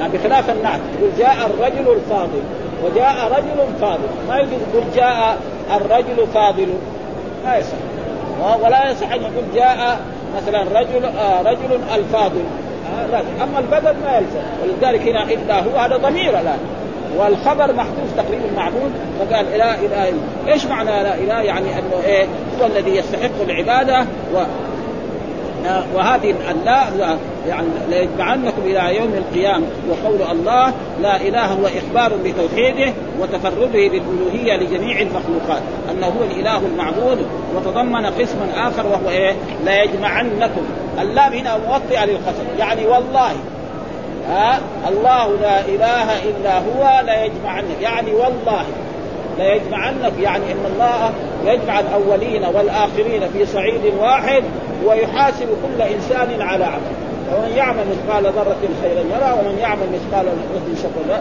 يعني 0.00 0.12
بخلاف 0.12 0.50
النعت 0.50 0.80
يقول 0.98 1.10
جاء 1.18 1.36
الرجل 1.46 1.92
الفاضل 1.92 2.42
وجاء 2.84 3.32
رجل 3.32 3.80
فاضل. 3.80 4.08
ما 4.28 4.36
يقول 4.36 4.84
جاء 4.96 5.38
الرجل 5.76 6.26
فاضل. 6.34 6.68
ما 7.44 7.56
يصح. 7.56 7.76
ولا 8.62 8.90
يصح 8.90 9.12
أن 9.12 9.20
يقول 9.20 9.44
جاء 9.54 10.00
مثلا 10.36 10.80
رجل 10.80 11.04
آه 11.04 11.42
رجل 11.42 11.80
الفاضل. 11.94 12.44
آه 13.12 13.44
أما 13.44 13.58
البدل 13.58 13.94
ما 14.04 14.16
يلزم. 14.16 14.42
ولذلك 14.62 15.08
هنا 15.08 15.22
إلا 15.22 15.60
هو 15.60 15.76
هذا 15.76 15.96
ضمير 15.96 16.40
الآن. 16.40 16.58
والخبر 17.18 17.72
محذوف 17.72 18.12
تقريبا 18.16 18.44
معبود 18.56 18.92
فقال 19.18 19.46
لا 19.58 19.74
اله 19.74 20.08
الا 20.08 20.52
إيش 20.52 20.66
معنى 20.66 20.90
لا 20.90 21.14
اله 21.14 21.40
يعني 21.40 21.78
أنه 21.78 22.04
إيه؟ 22.06 22.26
هو 22.60 22.66
الذي 22.66 22.96
يستحق 22.96 23.42
العبادة 23.48 24.06
و 24.34 24.38
وهذه 25.94 26.34
اللا 26.50 27.16
يعني 27.48 27.66
ليجمعنكم 27.88 28.62
إلى 28.64 28.96
يوم 28.96 29.12
القيامة. 29.14 29.66
وقول 29.90 30.22
الله 30.32 30.72
لا 31.02 31.16
إله 31.16 31.46
هو 31.46 31.66
إخبار 31.66 32.12
بتوحيده 32.24 32.92
وتفرده 33.20 33.88
بالألوهية 33.88 34.56
لجميع 34.56 35.00
المخلوقات 35.00 35.62
أنه 35.90 36.06
هو 36.06 36.24
الإله 36.30 36.58
المعبود. 36.58 37.26
وتضمن 37.56 38.06
قسما 38.06 38.68
آخر 38.68 38.86
وهو 38.86 39.10
إيه؟ 39.10 39.34
لا 39.64 39.82
يجمعنكم 39.82 40.62
اللام 41.00 41.32
هنا 41.32 41.56
موطئه 41.56 42.04
للقسم. 42.04 42.44
يعني 42.58 42.86
والله 42.86 43.32
الله 44.88 45.36
لا 45.40 45.60
إله 45.60 46.22
إلا 46.22 46.58
هو 46.58 47.04
لا 47.06 47.24
يجمعنك. 47.24 47.80
يعني 47.82 48.14
والله 48.14 48.64
لا 49.38 49.54
يجمعنك. 49.54 50.12
يعني 50.20 50.52
إن 50.52 50.66
الله 50.72 51.12
يجمع 51.52 51.80
الأولين 51.80 52.44
والآخرين 52.44 53.28
في 53.32 53.46
صعيد 53.46 53.94
واحد 54.00 54.42
ويحاسب 54.84 55.46
كل 55.46 55.82
إنسان 55.82 56.40
على 56.40 56.64
عمله 56.64 57.06
ومن 57.34 57.56
يعمل 57.56 57.84
مثقال 57.90 58.24
ذرة 58.24 58.68
خيرا 58.82 59.00
يرى 59.00 59.38
ومن 59.40 59.58
يعمل 59.58 59.86
مثقال 59.92 60.26
ذرة 60.26 60.82
شرا 60.82 61.20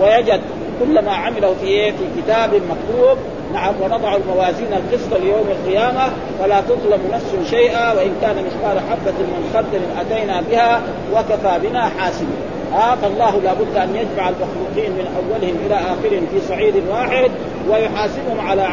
ويجد 0.00 0.40
كل 0.80 1.04
ما 1.04 1.12
عمله 1.12 1.54
في 1.60 1.66
إيه؟ 1.66 1.90
في 1.90 2.22
كتاب 2.22 2.54
مكتوب. 2.54 3.18
نعم 3.54 3.74
ونضع 3.82 4.16
الموازين 4.16 4.72
القسط 4.72 5.20
ليوم 5.20 5.46
القيامة 5.50 6.12
فلا 6.40 6.60
تظلم 6.60 7.00
نفس 7.12 7.50
شيئا 7.50 7.92
وإن 7.92 8.12
كان 8.22 8.36
مثقال 8.36 8.80
حبة 8.80 9.18
من 9.18 9.50
خردل 9.54 9.80
أتينا 10.00 10.42
بها 10.50 10.82
وكفى 11.12 11.68
بنا 11.68 11.88
حاسبين. 11.98 12.28
آه 12.74 12.94
فالله 12.94 13.40
لابد 13.40 13.76
أن 13.76 13.96
يجمع 13.96 14.28
المخلوقين 14.28 14.92
من 14.92 15.06
أولهم 15.16 15.56
إلى 15.66 15.74
اخرهم 15.74 16.26
في 16.32 16.40
صعيد 16.48 16.74
واحد 16.90 17.30
ويحاسبهم 17.70 18.40
على 18.40 18.68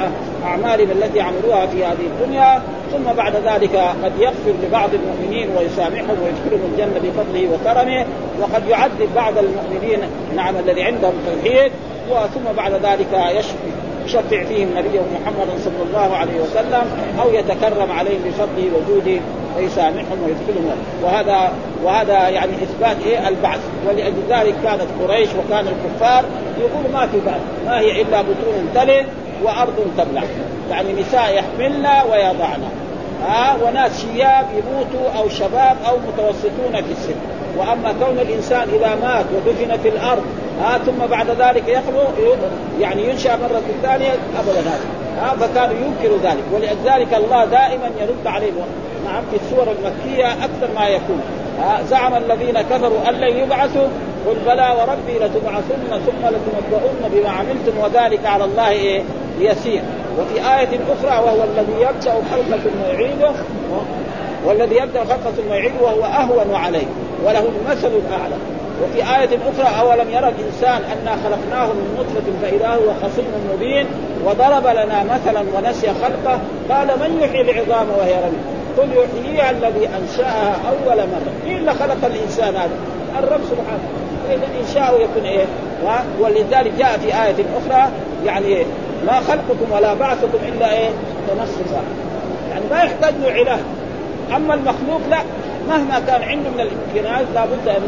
أعمالهم 0.45 0.91
التي 0.91 1.21
عملوها 1.21 1.65
في 1.65 1.85
هذه 1.85 2.05
الدنيا. 2.05 2.61
ثم 2.91 3.13
بعد 3.17 3.35
ذلك 3.35 3.75
قد 4.03 4.11
يغفر 4.19 4.53
لبعض 4.63 4.89
المؤمنين 4.93 5.49
ويسامحهم 5.57 6.17
ويدخلهم 6.23 6.71
الجنة 6.71 6.99
بفضله 7.03 7.47
وكرمه 7.53 8.05
وقد 8.41 8.67
يعذب 8.69 9.09
بعض 9.15 9.33
المؤمنين 9.37 9.99
نعم 10.35 10.55
الذي 10.55 10.83
عندهم 10.83 11.13
توحيد. 11.25 11.71
وثم 12.11 12.53
بعد 12.57 12.71
ذلك 12.71 13.35
يشفي 13.35 13.84
يشفع 14.05 14.43
فيهم 14.43 14.69
نبيه 14.77 14.99
محمد 14.99 15.47
صلى 15.63 15.83
الله 15.87 16.15
عليه 16.15 16.41
وسلم 16.41 16.83
أو 17.21 17.33
يتكرم 17.33 17.91
عليهم 17.91 18.21
بفضله 18.25 18.69
وجوده 18.75 19.21
ويسامحهم 19.57 20.17
ويدخلهم. 20.25 20.77
وهذا 21.03 21.51
وهذا 21.83 22.29
يعني 22.29 22.51
إثبات 22.53 22.97
إيه؟ 23.05 23.27
البعث. 23.27 23.59
ولأجل 23.87 24.21
ذلك 24.29 24.55
كانت 24.63 24.87
قريش 25.01 25.29
وكان 25.29 25.67
الكفار 25.67 26.25
يقول 26.59 26.91
ما 26.93 27.07
في 27.07 27.19
بعث 27.25 27.41
ما 27.65 27.79
هي 27.79 28.01
إلا 28.01 28.21
بطون 28.21 28.69
تلد 28.75 29.05
وأرض 29.43 29.91
تبلع. 29.97 30.23
يعني 30.71 30.93
نساء 31.01 31.35
يحملن 31.35 31.85
ويضعن. 32.11 32.61
ها؟ 33.27 33.57
وناس 33.63 34.01
شياب 34.01 34.45
يموتوا 34.51 35.19
أو 35.19 35.29
شباب 35.29 35.77
أو 35.87 35.97
متوسطون 35.97 36.71
في 36.71 36.91
السن. 36.91 37.15
وأما 37.57 37.93
كون 38.05 38.19
الإنسان 38.19 38.67
إذا 38.73 38.95
مات 39.01 39.25
ودفن 39.35 39.77
في 39.83 39.89
الأرض 39.89 40.23
ها 40.61 40.77
ثم 40.77 41.05
بعد 41.11 41.29
ذلك 41.29 41.67
يخلو 41.67 42.01
يعني 42.79 43.09
ينشأ 43.09 43.35
مرة 43.35 43.61
ثانية 43.83 44.11
أبدا 44.11 44.59
هذا. 44.59 44.79
ها 45.21 45.35
فكانوا 45.35 45.75
ينكروا 45.75 46.17
ذلك. 46.23 46.43
ولذلك 46.53 47.13
الله 47.13 47.45
دائما 47.45 47.89
يرد 48.01 48.27
عليهم. 48.27 48.65
نعم 49.05 49.23
في 49.31 49.37
السور 49.45 49.67
المكية 49.71 50.27
أكثر 50.27 50.67
ما 50.75 50.87
يكون. 50.87 51.21
زعم 51.89 52.15
الذين 52.15 52.61
كفروا 52.61 53.09
أن 53.09 53.13
لن 53.13 53.37
يبعثوا. 53.37 53.87
قل 54.27 54.35
بلى 54.45 54.75
وربي 54.79 55.25
لتبعثن 55.25 55.99
ثم 56.05 56.27
لتنبؤن 56.27 57.09
بما 57.13 57.29
عملتم. 57.29 57.77
وذلك 57.83 58.25
على 58.25 58.43
الله 58.43 58.69
إيه 58.69 59.03
يسير. 59.39 59.81
وفي 60.19 60.35
آية 60.35 60.79
أخرى 60.89 61.23
وهو 61.25 61.43
الذي 61.43 61.73
يبدأ 61.81 62.11
خلقة 62.31 62.59
ثم 62.63 62.93
يعيده. 62.93 63.31
والذي 64.45 64.75
يبدأ 64.75 64.99
خلقة 64.99 65.31
ثم 65.37 65.53
يعيده 65.53 65.81
وهو 65.81 66.03
أهون 66.03 66.55
عليه. 66.55 66.87
وله 67.25 67.39
المثل 67.39 67.87
الأعلى. 67.87 68.35
وفي 68.83 68.97
آية 68.97 69.29
أخرى 69.49 69.79
أولم 69.81 70.09
يرى 70.09 70.29
الإنسان 70.29 70.81
أنا 70.91 71.11
خلقناه 71.23 71.65
من 71.65 71.97
نطفة 71.99 72.31
فإذا 72.41 72.67
هو 72.67 72.93
خصيم 73.03 73.25
مبين 73.53 73.85
وضرب 74.25 74.67
لنا 74.67 75.03
مثلا 75.03 75.41
ونسي 75.55 75.87
خلقه؟ 75.87 76.39
قال 76.69 76.87
من 76.87 77.19
يحيي 77.21 77.41
العظام 77.41 77.87
وهي 77.97 78.13
رميم؟ 78.13 78.55
قل 78.77 78.89
يحييها 78.91 79.51
الذي 79.51 79.89
أنشأها 80.01 80.55
أول 80.69 80.97
مرة. 80.97 81.31
مين 81.45 81.57
اللي 81.57 81.73
خلق 81.73 82.05
الإنسان 82.05 82.55
هذا؟ 82.55 82.69
الرب 83.19 83.41
سبحانه. 83.49 83.89
فإذا 84.27 84.47
إنشاؤه 84.61 85.01
يكون 85.01 85.25
إيه؟ 85.25 85.45
ولذلك 86.19 86.71
جاء 86.79 86.97
في 86.97 87.07
آية 87.07 87.45
أخرى 87.57 87.91
يعني 88.25 88.65
ما 89.07 89.19
خلقكم 89.19 89.71
ولا 89.71 89.93
بعثكم 89.93 90.37
إلا 90.47 90.73
إيه؟ 90.73 90.89
تنصفا. 91.27 91.81
يعني 92.49 92.65
ما 92.71 92.77
يحتاج 92.77 93.13
له 93.23 93.31
علاج. 93.31 93.59
أما 94.35 94.53
المخلوق 94.53 95.01
لا. 95.09 95.17
مهما 95.69 95.99
كان 96.07 96.23
عنده 96.23 96.49
من 96.49 96.59
الامكانيات 96.59 97.25
لابد 97.35 97.67
ان 97.67 97.81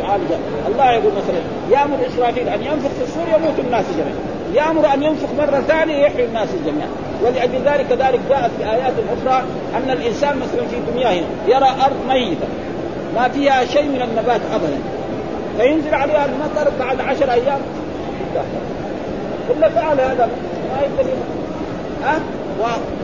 يعالج 0.00 0.32
الله 0.66 0.92
يقول 0.92 1.12
مثلا 1.12 1.40
يامر 1.70 2.06
اسرائيل 2.06 2.48
أن 2.48 2.62
ينفخ 2.62 2.88
في 2.88 3.02
الصور 3.02 3.26
يموت 3.36 3.58
الناس 3.58 3.84
جميعا. 3.98 4.16
يامر 4.54 4.94
أن 4.94 5.02
ينفخ 5.02 5.28
مرة 5.38 5.60
ثانية 5.60 6.06
يحيي 6.06 6.24
الناس 6.24 6.48
جميعا. 6.66 6.88
ولأجل 7.22 7.58
ذلك 7.64 7.86
كذلك 7.86 8.20
جاءت 8.30 8.50
في 8.58 8.64
آيات 8.64 8.92
أخرى 9.16 9.42
أن 9.76 9.90
الإنسان 9.90 10.36
مثلا 10.36 10.66
في 10.70 10.92
دنياه 10.92 11.22
يرى 11.48 11.68
أرض 11.84 11.96
ميتة. 12.08 12.46
ما 13.16 13.28
فيها 13.28 13.64
شيء 13.64 13.84
من 13.84 14.02
النبات 14.02 14.40
أبدا. 14.54 14.78
فينزل 15.58 15.94
عليها 15.94 16.24
المطر 16.26 16.70
بعد 16.80 17.00
عشر 17.00 17.32
أيام. 17.32 17.60
إلا 19.50 19.68
فعل 19.68 20.00
هذا. 20.00 20.28
ما 20.74 20.80
يقدر 20.80 21.10
ها. 22.04 22.18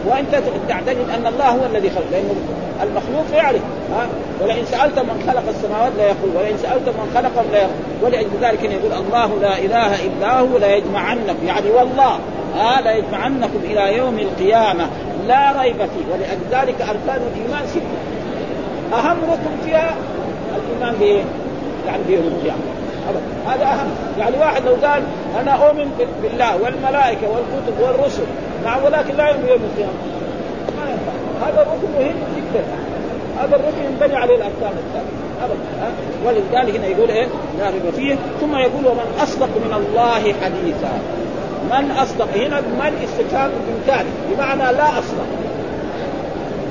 وأنت 0.06 0.42
تعتقد 0.68 0.96
أن 1.14 1.26
الله 1.26 1.48
هو 1.48 1.66
الذي 1.66 1.90
خلق. 1.90 2.04
لأنه 2.12 2.34
المخلوق 2.82 3.24
يعرف 3.34 3.60
ها؟ 3.92 4.06
ولئن 4.40 4.64
سألت 4.64 4.98
من 4.98 5.24
خلق 5.26 5.42
السماوات 5.48 5.92
لا 5.98 6.04
يقول 6.04 6.30
ولئن 6.36 6.56
سألت 6.58 6.88
من 6.88 7.10
خلقهم 7.14 7.44
يقول. 7.52 7.70
ولأجل 8.02 8.28
ذلك 8.40 8.64
يقول 8.64 8.92
الله 8.92 9.40
لا 9.40 9.58
إله 9.58 9.94
إلا 10.06 10.40
هو 10.40 10.58
لا 10.58 10.76
يجمعنكم 10.76 11.46
يعني 11.46 11.70
والله 11.70 12.18
ها؟ 12.56 12.80
لا 12.80 12.92
يجمعنكم 12.92 13.60
إلى 13.64 13.96
يوم 13.96 14.18
القيامة 14.18 14.86
لا 15.28 15.62
ريب 15.62 15.76
فيه. 15.76 16.04
ولأجل 16.12 16.40
ذلك 16.50 16.80
أركان 16.80 17.20
الإيمان 17.32 17.66
سته 17.66 18.00
اهم 18.98 19.16
ركن 19.30 19.64
فيها 19.64 19.94
الإيمان 20.56 20.94
بإيه؟ 21.00 21.22
يعني 21.86 22.02
بيوم 22.08 22.24
القيامة. 22.26 22.62
هذا 23.46 23.64
أهم. 23.64 23.90
يعني 24.18 24.38
واحد 24.38 24.62
لو 24.66 24.74
قال 24.86 25.02
أنا 25.40 25.52
أؤمن 25.66 26.08
بالله 26.22 26.56
والملائكة 26.62 27.28
والكتب 27.28 27.80
والرسل 27.80 28.22
نعم 28.64 28.84
ولكن 28.84 29.16
لا 29.16 29.28
يؤمن 29.28 29.42
بيوم 29.46 29.60
القيامة. 29.72 29.92
ما 30.76 30.90
ينفع. 30.90 31.19
هذا 31.42 31.60
ركن 31.60 32.04
مهم 32.04 32.16
جدا. 32.36 32.64
هذا 33.40 33.56
الركن 33.56 33.84
ينبني 33.84 34.16
عليه 34.16 34.36
الأركان 34.36 34.72
الثانية 34.78 35.20
ابدا 35.42 35.92
ولذلك 36.26 36.76
هنا 36.76 36.86
يقول 36.86 37.10
إيه؟ 37.10 37.26
لا 37.58 37.70
ريب 37.70 37.94
فيه. 37.96 38.16
ثم 38.40 38.56
يقول 38.56 38.86
ومن 38.86 39.18
أصدق 39.22 39.48
من 39.48 39.74
الله 39.74 40.34
حديثا. 40.42 40.92
من 41.70 41.90
أصدق؟ 41.90 42.28
هنا 42.36 42.60
من 42.60 43.04
استفهام 43.04 43.50
بإمكانه. 43.50 44.10
بمعنى 44.30 44.76
لا 44.76 44.98
أصدق. 44.98 45.26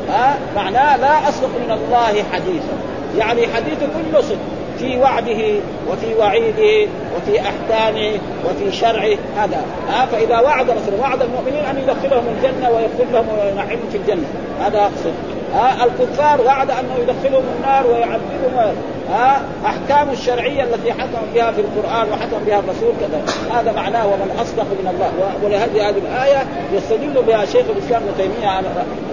ها؟ 0.10 0.38
معناه 0.56 0.98
لا 0.98 1.30
أصدق 1.30 1.50
من 1.66 1.72
الله 1.72 2.24
حديثا. 2.34 2.76
يعني 3.18 3.48
حديثه 3.48 3.88
كله 3.88 4.22
صدق. 4.22 4.59
في 4.80 4.98
وعده 4.98 5.60
وفي 5.92 6.16
وعيده 6.20 6.92
وفي 7.18 7.40
أحكامه 7.40 8.12
وفي 8.46 8.72
شرعه 8.72 9.18
هذا. 9.38 9.62
ها 9.90 10.06
فإذا 10.06 10.40
وعد 10.40 10.66
مثلا 10.66 11.02
وعد 11.02 11.22
المؤمنين 11.22 11.66
أن 11.66 11.78
يدخلهم 11.78 12.24
الجنة 12.28 12.70
ويغفر 12.70 13.14
لهم 13.14 13.26
وينعمهم 13.40 13.90
في 13.92 13.98
الجنة. 13.98 14.28
هذا 14.62 14.92
صدق 15.04 15.14
ها 15.54 15.86
الكفار 15.86 16.42
وعد 16.42 16.72
أنه 16.72 16.96
يدخلهم 17.02 17.44
النار 17.58 17.88
ويعذبهم. 17.88 18.76
ها 19.12 19.42
أحكام 19.66 20.10
الشرعية 20.10 20.64
التي 20.64 20.94
حكم 20.94 21.22
بها 21.36 21.52
في 21.52 21.62
القرآن 21.62 22.08
وحكم 22.12 22.46
بها 22.48 22.60
الرسول 22.60 22.94
كذا. 23.00 23.22
هذا 23.60 23.72
معناه 23.72 24.08
ومن 24.08 24.38
أصدق 24.42 24.64
من 24.64 24.88
الله. 24.94 25.12
ولهذه 25.44 25.90
هذه 25.90 25.98
الآية 25.98 26.46
يستدل 26.74 27.22
بها 27.28 27.46
شيخ 27.46 27.66
الإسلام 27.78 28.02
ابن 28.04 28.18
تيمية 28.18 28.62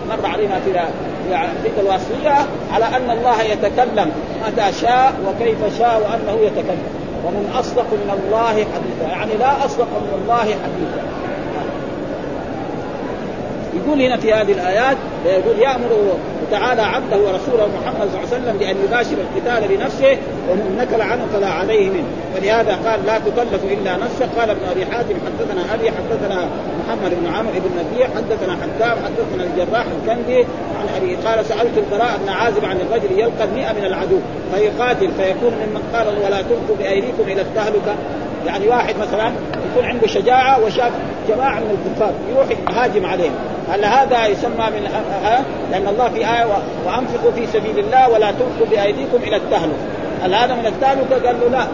مر 0.09 0.26
علينا 0.26 0.61
في 0.61 0.70
العقيده 1.28 1.80
الواصليه 1.80 2.46
على 2.72 2.84
أن 2.84 3.10
الله 3.10 3.42
يتكلم 3.42 4.12
متى 4.46 4.72
شاء 4.80 5.12
وكيف 5.26 5.78
شاء 5.78 6.00
وأنه 6.02 6.40
يتكلم. 6.46 6.86
ومن 7.24 7.54
أصدق 7.58 7.86
من 7.92 8.10
الله 8.18 8.52
حديثا. 8.52 9.10
يعني 9.10 9.34
لا 9.34 9.64
أصدق 9.64 9.88
من 9.88 10.20
الله 10.22 10.44
حديثا. 10.44 11.25
يقول 13.76 14.02
هنا 14.02 14.16
في 14.16 14.32
هذه 14.32 14.52
الآيات 14.52 14.96
يقول 15.26 15.58
يأمر 15.58 16.16
تعالى 16.50 16.82
عبده 16.82 17.16
ورسوله 17.16 17.66
محمد 17.66 18.08
صلى 18.08 18.20
الله 18.22 18.34
عليه 18.34 18.42
وسلم 18.42 18.56
بأن 18.58 18.76
يباشر 18.84 19.16
القتال 19.26 19.76
بنفسه 19.76 20.16
ومن 20.50 20.76
نكل 20.80 21.02
عنه 21.02 21.26
فلا 21.32 21.48
عليه 21.48 21.90
منه. 21.90 22.08
ولهذا 22.36 22.78
قال 22.86 23.06
لا 23.06 23.18
تكلف 23.18 23.64
إلا 23.64 23.96
نفسه 23.96 24.28
قال 24.38 24.50
ابن 24.50 24.60
أبي 24.70 24.86
حاتم 24.86 25.14
حدثنا 25.26 25.74
أبي 25.74 25.90
حدثنا 25.90 26.48
محمد 26.80 27.10
بن 27.20 27.34
عمرو 27.34 27.52
بن 27.52 27.70
نبيه 27.80 28.04
حدثنا 28.04 28.56
حكام 28.62 28.96
حدثنا 29.04 29.44
الجراح 29.44 29.86
الكندي 29.86 30.44
عن 30.80 30.86
ابي 30.96 31.16
قال 31.16 31.46
سألت 31.46 31.78
البراء 31.78 32.18
بن 32.24 32.28
عازب 32.28 32.64
عن 32.64 32.76
الرجل 32.76 33.18
يلقى 33.18 33.44
المئة 33.44 33.72
من 33.72 33.84
العدو 33.84 34.18
فيقاتل 34.54 35.10
فيكون 35.18 35.52
ممن 35.52 35.82
قال 35.94 36.06
ولا 36.08 36.42
تلقوا 36.42 36.76
بأيديكم 36.78 37.22
إلى 37.26 37.40
التهلكة. 37.40 37.94
يعني 38.46 38.68
واحد 38.68 38.94
مثلا 38.98 39.32
يكون 39.70 39.84
عنده 39.84 40.06
شجاعة 40.06 40.64
وشاف 40.64 40.92
جماعة 41.28 41.60
من 41.60 41.78
الكفار 41.78 42.12
يروح 42.30 42.46
يهاجم 42.70 43.06
عليهم 43.06 43.34
هل 43.70 43.84
هذا 43.84 44.26
يسمى 44.26 44.66
من 44.70 44.86
أه؟ 45.24 45.42
لأن 45.70 45.88
الله 45.88 46.08
في 46.08 46.18
آية 46.18 46.46
وأنفقوا 46.86 47.30
في 47.36 47.46
سبيل 47.46 47.78
الله 47.78 48.08
ولا 48.08 48.30
تلقوا 48.30 48.66
بأيديكم 48.70 49.16
إلى 49.22 49.36
التهلكة 49.36 49.76
هل 50.22 50.34
هذا 50.34 50.54
من 50.54 50.66
التهلكة؟ 50.66 51.26
قال 51.26 51.36
له 51.40 51.48
لا 51.48 51.66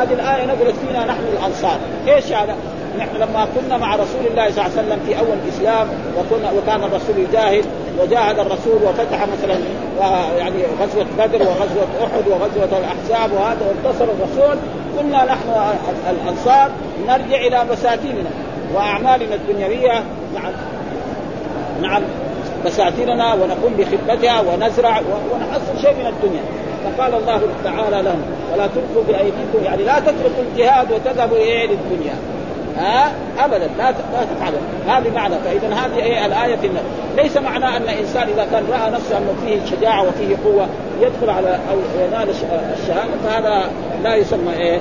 هذه 0.00 0.12
الآية 0.12 0.44
نزلت 0.44 0.74
فينا 0.86 1.04
نحن 1.04 1.20
الأنصار 1.38 1.78
إيش 2.08 2.32
هذا؟ 2.32 2.54
نحن 2.98 3.16
لما 3.16 3.48
كنا 3.54 3.76
مع 3.76 3.94
رسول 3.94 4.26
الله 4.30 4.50
صلى 4.50 4.66
الله 4.66 4.78
عليه 4.78 4.88
وسلم 4.88 5.00
في 5.06 5.18
أول 5.18 5.36
الإسلام 5.44 5.88
وكنا 6.18 6.50
وكان 6.50 6.84
الرسول 6.84 7.18
يجاهد 7.18 7.64
وجاهد 8.00 8.38
الرسول 8.38 8.82
وفتح 8.84 9.26
مثلا 9.26 9.58
يعني 10.38 10.62
غزوة 10.80 11.06
بدر 11.18 11.42
وغزوة 11.42 11.88
أحد 12.04 12.28
وغزوة 12.28 12.78
الأحزاب 12.78 13.32
وهذا 13.32 13.60
وانتصر 13.68 14.04
الرسول 14.04 14.56
كنا 14.98 15.24
نحن 15.24 15.74
الأنصار 16.10 16.70
نرجع 17.08 17.36
إلى 17.36 17.64
مساكننا 17.72 18.30
وأعمالنا 18.74 19.34
الدنيوية 19.34 20.02
نعم 20.34 20.52
نعم 21.82 22.02
بساتيننا 22.66 23.34
ونقوم 23.34 23.74
بخدمتها 23.78 24.40
ونزرع 24.40 25.00
ونحصل 25.32 25.82
شيء 25.82 25.94
من 25.94 26.06
الدنيا. 26.06 26.42
فقال 26.84 27.14
الله 27.14 27.40
تعالى 27.64 28.02
لهم 28.02 28.22
ولا 28.52 28.66
تلقوا 28.66 29.02
بأيديكم 29.08 29.64
يعني 29.64 29.82
لا 29.82 30.00
تتركوا 30.00 30.42
الجهاد 30.52 30.92
وتذهبوا 30.92 31.36
اليه 31.36 31.66
للدنيا 31.66 32.14
ها؟ 32.78 33.12
ابدا 33.38 33.70
لا 33.78 33.90
لا 33.90 34.24
تفعلوا 34.34 34.58
هذه 34.88 35.14
معنى 35.14 35.34
فاذا 35.44 35.74
هذه 35.74 36.02
إيه 36.02 36.26
الآية 36.26 36.56
في 36.56 36.66
النفس. 36.66 36.84
ليس 37.16 37.36
معنى 37.36 37.76
أن 37.76 37.88
انسان 37.88 38.28
إذا 38.28 38.46
كان 38.52 38.64
رأى 38.70 38.90
نفسه 38.90 39.18
انه 39.18 39.34
فيه 39.46 39.76
شجاعة 39.76 40.02
وفيه 40.08 40.36
قوة 40.44 40.66
يدخل 41.00 41.30
على 41.30 41.58
أو 41.70 41.76
ينال 42.06 42.28
الشهادة 42.82 43.10
فهذا 43.24 43.70
لا 44.02 44.14
يسمى 44.14 44.52
إيه؟ 44.52 44.80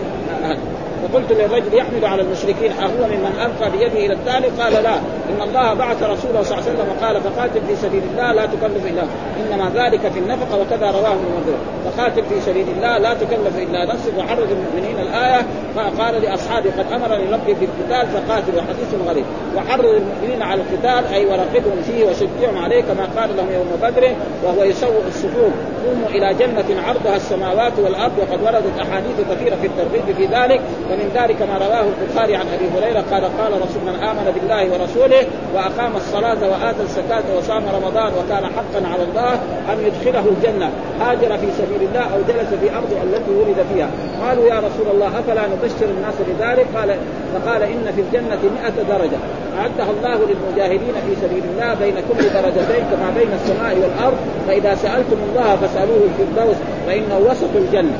فقلت 1.03 1.31
للرجل 1.31 1.73
يحمل 1.73 2.05
على 2.05 2.21
المشركين 2.21 2.71
أهو 2.71 3.07
ممن 3.07 3.33
ألقى 3.45 3.71
بيده 3.71 4.05
إلى 4.05 4.13
التالي 4.13 4.47
قال 4.47 4.73
لا. 4.83 4.95
إن 5.29 5.41
الله 5.41 5.73
بعث 5.73 6.03
رسوله 6.03 6.41
صلى 6.43 6.57
الله 6.57 6.69
عليه 6.69 6.73
وسلم 6.73 6.88
وقال 6.97 7.21
فقاتل 7.21 7.62
في 7.67 7.75
سبيل 7.75 8.01
الله 8.12 8.31
لا 8.31 8.45
تكلف 8.45 8.86
إلا 8.86 9.03
إنما 9.39 9.71
ذلك 9.75 10.12
في 10.12 10.19
النفقة 10.19 10.62
وكذا 10.62 10.91
رواه 10.91 11.12
ابن 11.12 11.25
منذر 11.36 11.57
فقاتل 11.86 12.23
في 12.23 12.41
سبيل 12.41 12.67
الله 12.77 12.97
لا 12.97 13.13
تكلف 13.13 13.57
إلا 13.57 13.93
نفسك. 13.93 14.13
وحرض 14.17 14.47
المؤمنين 14.51 14.99
الآية 14.99 15.45
فقال 15.75 16.21
لأصحابه 16.21 16.69
قد 16.77 16.91
أمرني 16.93 17.23
ربي 17.33 17.53
بالقتال 17.53 18.07
فقاتلوا 18.07 18.62
حديث 18.62 19.07
غريب. 19.07 19.25
وحرض 19.55 19.86
المؤمنين 19.86 20.41
على 20.41 20.62
القتال 20.62 21.13
أي 21.13 21.25
ورغبهم 21.25 21.81
فيه 21.86 22.05
وشجعهم 22.05 22.57
عليه 22.63 22.81
كما 22.81 23.07
قال 23.17 23.29
لهم 23.38 23.51
يوم 23.51 23.67
بدر 23.81 24.15
وهو 24.43 24.63
يسوق 24.63 25.03
الصفوف 25.07 25.53
قوموا 25.86 26.07
إلى 26.10 26.33
جنة 26.33 26.81
عرضها 26.88 27.15
السماوات 27.15 27.73
والأرض. 27.79 28.12
وقد 28.19 28.43
وردت 28.43 28.79
أحاديث 28.81 29.15
كثيرة 29.31 29.55
في 29.55 29.67
الترغيب 29.67 30.15
في 30.17 30.25
ذلك. 30.25 30.62
ومن 30.91 31.12
ذلك 31.15 31.41
ما 31.41 31.58
رواه 31.58 31.86
البخاري 32.02 32.36
عن 32.36 32.45
أبي 32.47 32.67
هريرة 32.76 33.04
قال 33.12 33.23
قال 33.39 33.52
رسول 33.52 33.82
من 33.86 33.95
آمن 34.04 34.32
بالله 34.36 34.63
ورسوله 34.73 35.23
وأقام 35.56 35.95
الصلاة 35.95 36.41
وآتى 36.52 36.82
الزكاة 36.82 37.23
وصام 37.38 37.63
رمضان 37.78 38.12
وكان 38.19 38.45
حقا 38.45 38.88
على 38.93 39.04
الله 39.04 39.34
أن 39.73 39.78
يدخله 39.88 40.26
الجنة 40.34 40.69
هاجر 41.02 41.38
في 41.38 41.47
سبيل 41.58 41.82
الله 41.89 42.06
أو 42.13 42.19
جلس 42.28 42.50
في 42.62 42.76
أرض 42.76 42.91
التي 43.04 43.32
ولد 43.32 43.65
فيها. 43.73 43.89
قالوا 44.21 44.45
يا 44.47 44.60
رسول 44.60 44.88
الله 44.93 45.08
أفلا 45.19 45.41
نبشر 45.47 45.89
الناس 45.97 46.15
بذلك؟ 46.28 46.67
قال 46.76 46.95
فقال 47.34 47.63
إن 47.63 47.91
في 47.95 48.02
الجنة 48.02 48.39
مئة 48.58 48.84
درجة. 48.97 49.19
أعدها 49.60 49.91
الله 49.97 50.19
للمجاهدين 50.30 50.95
في 51.08 51.15
سبيل 51.21 51.43
الله 51.54 51.73
بين 51.73 51.95
كل 51.95 52.23
درجتين 52.23 52.84
كما 52.91 53.10
بين 53.17 53.30
السماء 53.34 53.78
والأرض 53.82 54.17
فإذا 54.47 54.76
سألتم 54.76 55.17
الله 55.30 55.56
فاسألوه 55.56 56.02
الفردوس 56.10 56.58
فإنه 56.88 57.17
وسط 57.30 57.56
الجنة. 57.56 57.97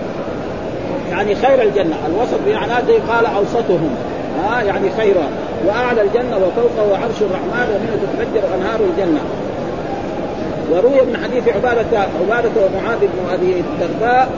يعني 1.12 1.36
خير 1.36 1.62
الجنة. 1.62 1.96
الوسط 2.08 2.40
بمعنى 2.46 2.74
قال 3.10 3.26
أوسطهم. 3.26 3.96
ها 4.44 4.62
يعني 4.62 4.90
خيرها 4.98 5.30
وأعلى 5.66 6.02
الجنة 6.02 6.38
وفوقه 6.38 6.98
عرش 6.98 7.22
الرحمن 7.22 7.68
ومنه 7.76 8.00
تتفجر 8.02 8.56
أنهار 8.56 8.80
الجنة. 8.80 9.22
وروي 10.72 11.02
من 11.02 11.18
حديث 11.24 11.56
عبادة 11.56 12.00
عبادة 12.22 12.50
ومعاذ 12.62 13.00
بن 13.00 13.34
أبي 13.34 13.56
الدرداء 13.60 14.30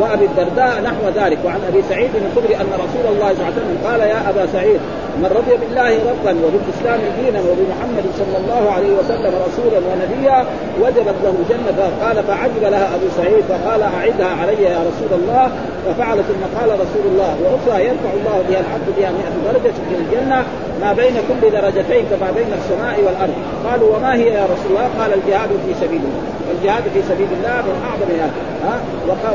وأبي 0.00 0.24
الدرداء 0.24 0.80
نحو 0.88 1.04
ذلك. 1.20 1.38
وعن 1.44 1.60
أبي 1.70 1.82
سعيد 1.90 2.10
الخدري 2.14 2.56
أن 2.56 2.70
رسول 2.84 3.06
الله 3.12 3.28
صلى 3.34 3.40
الله 3.40 3.50
عليه 3.50 3.60
وسلم 3.60 3.78
قال 3.86 4.00
يا 4.00 4.30
أبا 4.30 4.46
سعيد 4.52 4.80
من 5.22 5.30
رضي 5.38 5.54
بالله 5.60 5.90
ربا 6.10 6.32
وبالإسلام 6.44 7.00
دينا 7.18 7.40
وبمحمد 7.48 8.06
صلى 8.20 8.36
الله 8.42 8.62
عليه 8.76 8.92
وسلم 8.98 9.32
رسولا 9.46 9.78
ونبيا 9.88 10.38
وجبت 10.82 11.18
له 11.24 11.34
الجنه 11.42 11.78
قال 12.02 12.16
فعجب 12.28 12.62
لها 12.74 12.86
أبو 12.96 13.06
سعيد 13.18 13.44
فقال 13.48 13.82
أعدها 13.82 14.32
علي 14.40 14.62
يا 14.62 14.80
رسول 14.90 15.12
الله. 15.20 15.44
ففعل 15.86 16.18
ثم 16.28 16.42
قال 16.58 16.68
رسول 16.84 17.04
الله 17.12 17.32
وأخرى 17.42 17.84
يرفع 17.84 18.10
الله 18.18 18.36
بها 18.48 18.60
العبد 18.64 18.88
بها 18.96 19.10
100 19.10 19.52
درجة 19.52 19.74
في 19.88 19.94
الجنة. 20.00 20.44
ما 20.84 20.92
بين 20.92 21.14
كل 21.28 21.50
درجتين 21.50 22.04
كما 22.10 22.30
بين 22.36 22.50
السماء 22.58 22.96
والارض 23.04 23.34
قالوا 23.66 23.96
وما 23.96 24.14
هي 24.14 24.26
يا 24.26 24.44
رسول 24.44 24.70
الله؟ 24.70 24.88
قال 24.98 25.10
الجهاد 25.14 25.48
في 25.66 25.74
سبيل 25.80 26.00
الله 26.08 26.22
الجهاد 26.54 26.82
في 26.94 27.02
سبيل 27.02 27.28
الله 27.36 27.56
من 27.68 27.76
أعظم 27.88 28.10
هذا 28.24 28.30
ها؟ 28.64 28.76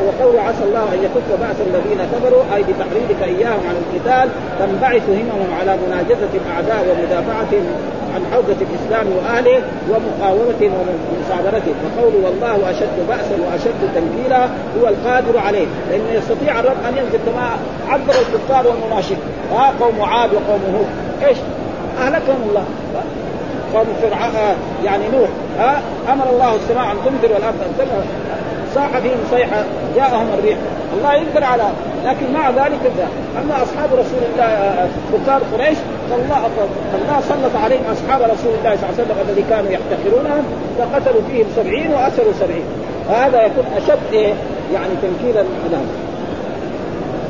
وقول 0.08 0.40
عسى 0.40 0.64
الله 0.64 0.84
ان 0.94 1.00
يكف 1.04 1.28
باس 1.42 1.58
الذين 1.68 2.02
كفروا 2.14 2.44
أي 2.56 2.64
بتحريضك 2.64 3.22
اياهم 3.24 3.64
على 3.70 3.78
القتال 3.84 4.30
تنبعث 4.60 5.04
هممهم 5.10 5.50
على 5.60 5.78
مناجزه 5.88 6.34
الاعداء 6.42 6.82
ومدافعتهم 6.90 7.66
عن 8.16 8.22
حوزة 8.32 8.60
الإسلام 8.68 9.08
وأهله 9.18 9.62
ومقاومتهم 9.90 10.74
ومصابرتهم 11.10 11.76
وقوله 11.86 12.20
والله 12.26 12.72
أشد 12.72 12.98
بأسا 13.10 13.36
وأشد 13.46 13.82
تنكيلا 13.96 14.46
هو 14.80 14.88
القادر 14.88 15.40
عليه 15.40 15.68
لأنه 15.90 16.12
يستطيع 16.14 16.60
الرب 16.60 16.78
أن 16.90 16.98
ينزل 16.98 17.20
كما 17.26 17.50
عبر 17.90 18.14
الكفار 18.24 18.68
والمناشق 18.68 19.18
ها؟ 19.52 19.74
قوم 19.80 20.02
عاد 20.02 20.30
وقوم 20.34 20.62
هود 20.76 21.09
إيش؟ 21.28 21.38
أهلكهم 22.02 22.42
الله. 22.50 22.64
قوم 23.74 23.86
فرعون 24.02 24.56
يعني 24.86 25.04
نوح 25.08 25.30
ها 25.60 25.82
أمر 26.14 26.30
الله 26.30 26.56
السماء 26.56 26.86
أن 26.92 26.98
تمطر 27.06 27.34
والأرض 27.34 27.56
أن 27.62 28.04
صاح 28.76 28.98
فيهم 29.00 29.18
صيحة 29.32 29.64
جاءهم 29.96 30.28
الريح. 30.40 30.58
الله 30.98 31.14
يقدر 31.14 31.44
على 31.44 31.64
لكن 32.06 32.34
مع 32.34 32.50
ذلك 32.50 32.92
أما 33.38 33.64
أصحاب 33.64 33.90
رسول 33.94 34.22
الله 34.34 34.90
كفار 35.14 35.42
قريش 35.54 35.78
فالله 36.10 36.50
فالله 36.92 37.22
سلط 37.30 37.64
عليهم 37.64 37.82
أصحاب 37.92 38.22
رسول 38.22 38.54
الله 38.60 38.76
صلى 38.76 38.90
الله 38.90 38.94
عليه 38.98 39.04
وسلم 39.04 39.18
الذي 39.30 39.44
كانوا 39.50 39.72
يحتقرونهم 39.72 40.44
فقتلوا 40.78 41.22
فيهم 41.32 41.46
سبعين 41.56 41.92
وأسروا 41.92 42.34
سبعين. 42.40 42.64
فهذا 43.10 43.46
يكون 43.46 43.66
أشد 43.78 44.14
إيه 44.14 44.34
يعني 44.74 44.94
تنكيلا 45.02 45.44
لهم. 45.72 46.09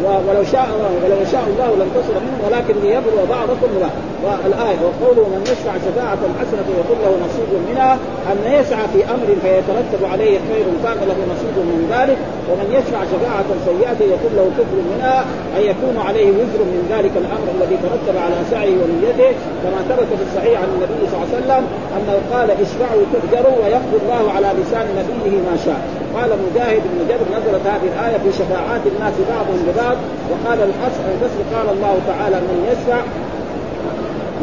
ولو 0.04 0.44
شاء 0.44 0.68
ولو 1.04 1.26
شاء 1.32 1.44
الله 1.52 1.70
لانتصر 1.80 2.16
منهم 2.26 2.40
ولكن 2.46 2.76
ليبلو 2.84 3.22
بعضكم 3.30 3.68
ببعض 3.76 3.98
والآية 4.26 4.80
وقوله 4.86 5.26
من 5.34 5.42
يشفع 5.52 5.74
شفاعة 5.86 6.22
حسنة 6.40 6.68
يكون 6.82 6.98
له 7.06 7.12
نصيب 7.26 7.52
منها 7.70 7.94
أن 8.32 8.38
يسعى 8.58 8.86
في 8.94 9.00
أمر 9.16 9.30
فيترتب 9.44 10.02
عليه 10.12 10.36
خير 10.50 10.66
كان 10.84 11.00
له 11.10 11.18
نصيب 11.34 11.58
من 11.72 11.82
ذلك 11.96 12.18
ومن 12.50 12.68
يشفع 12.78 13.00
شفاعة 13.14 13.50
سيئة 13.70 14.00
يكون 14.14 14.32
له 14.38 14.46
كفر 14.58 14.78
منها 14.92 15.20
أن 15.58 15.62
يكون 15.72 15.96
عليه 16.08 16.30
وزر 16.40 16.62
من 16.74 16.82
ذلك 16.94 17.14
الأمر 17.24 17.48
الذي 17.58 17.78
ترتب 17.86 18.16
على 18.26 18.38
سعيه 18.52 18.78
ونيته 18.82 19.32
كما 19.64 19.80
ثبت 19.90 20.10
في 20.18 20.24
الصحيح 20.28 20.62
عن 20.62 20.70
النبي 20.76 21.02
صلى 21.12 21.18
الله 21.18 21.28
عليه 21.30 21.38
وسلم 21.40 21.64
أنه 21.98 22.16
قال 22.34 22.50
اشفعوا 22.52 23.04
تؤجروا 23.14 23.56
ويقضي 23.64 23.98
الله 24.04 24.32
على 24.36 24.48
لسان 24.60 24.86
نبيه 25.00 25.38
ما 25.50 25.56
شاء 25.66 25.99
قال 26.16 26.30
مجاهد 26.46 26.82
بن 26.92 27.00
جبر 27.10 27.38
نزلت 27.38 27.68
هذه 27.68 27.88
الآية 27.94 28.18
في 28.18 28.32
شفاعات 28.40 28.82
الناس 28.92 29.14
بعضهم 29.30 29.60
ببعض 29.68 29.98
وقال 30.32 30.60
الحسن 30.70 31.04
البصري 31.14 31.44
قال 31.56 31.68
الله 31.76 32.00
تعالى 32.08 32.36
من 32.36 32.58
يشفع 32.72 33.02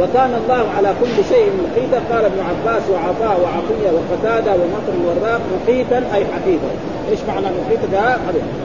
وكان 0.01 0.31
الله 0.43 0.65
على 0.77 0.95
كل 1.01 1.25
شيء 1.29 1.51
محيطا 1.65 2.01
قال 2.15 2.25
ابن 2.25 2.41
عباس 2.51 2.83
وعطاء 2.93 3.41
وعطية 3.43 3.91
وقتادة 3.97 4.53
ومطر 4.53 4.95
والراق 5.07 5.41
محيطا 5.57 5.97
أي 6.15 6.25
حفيظا. 6.25 6.73
إيش 7.11 7.19
معنى 7.29 7.47
محيطا 7.61 8.19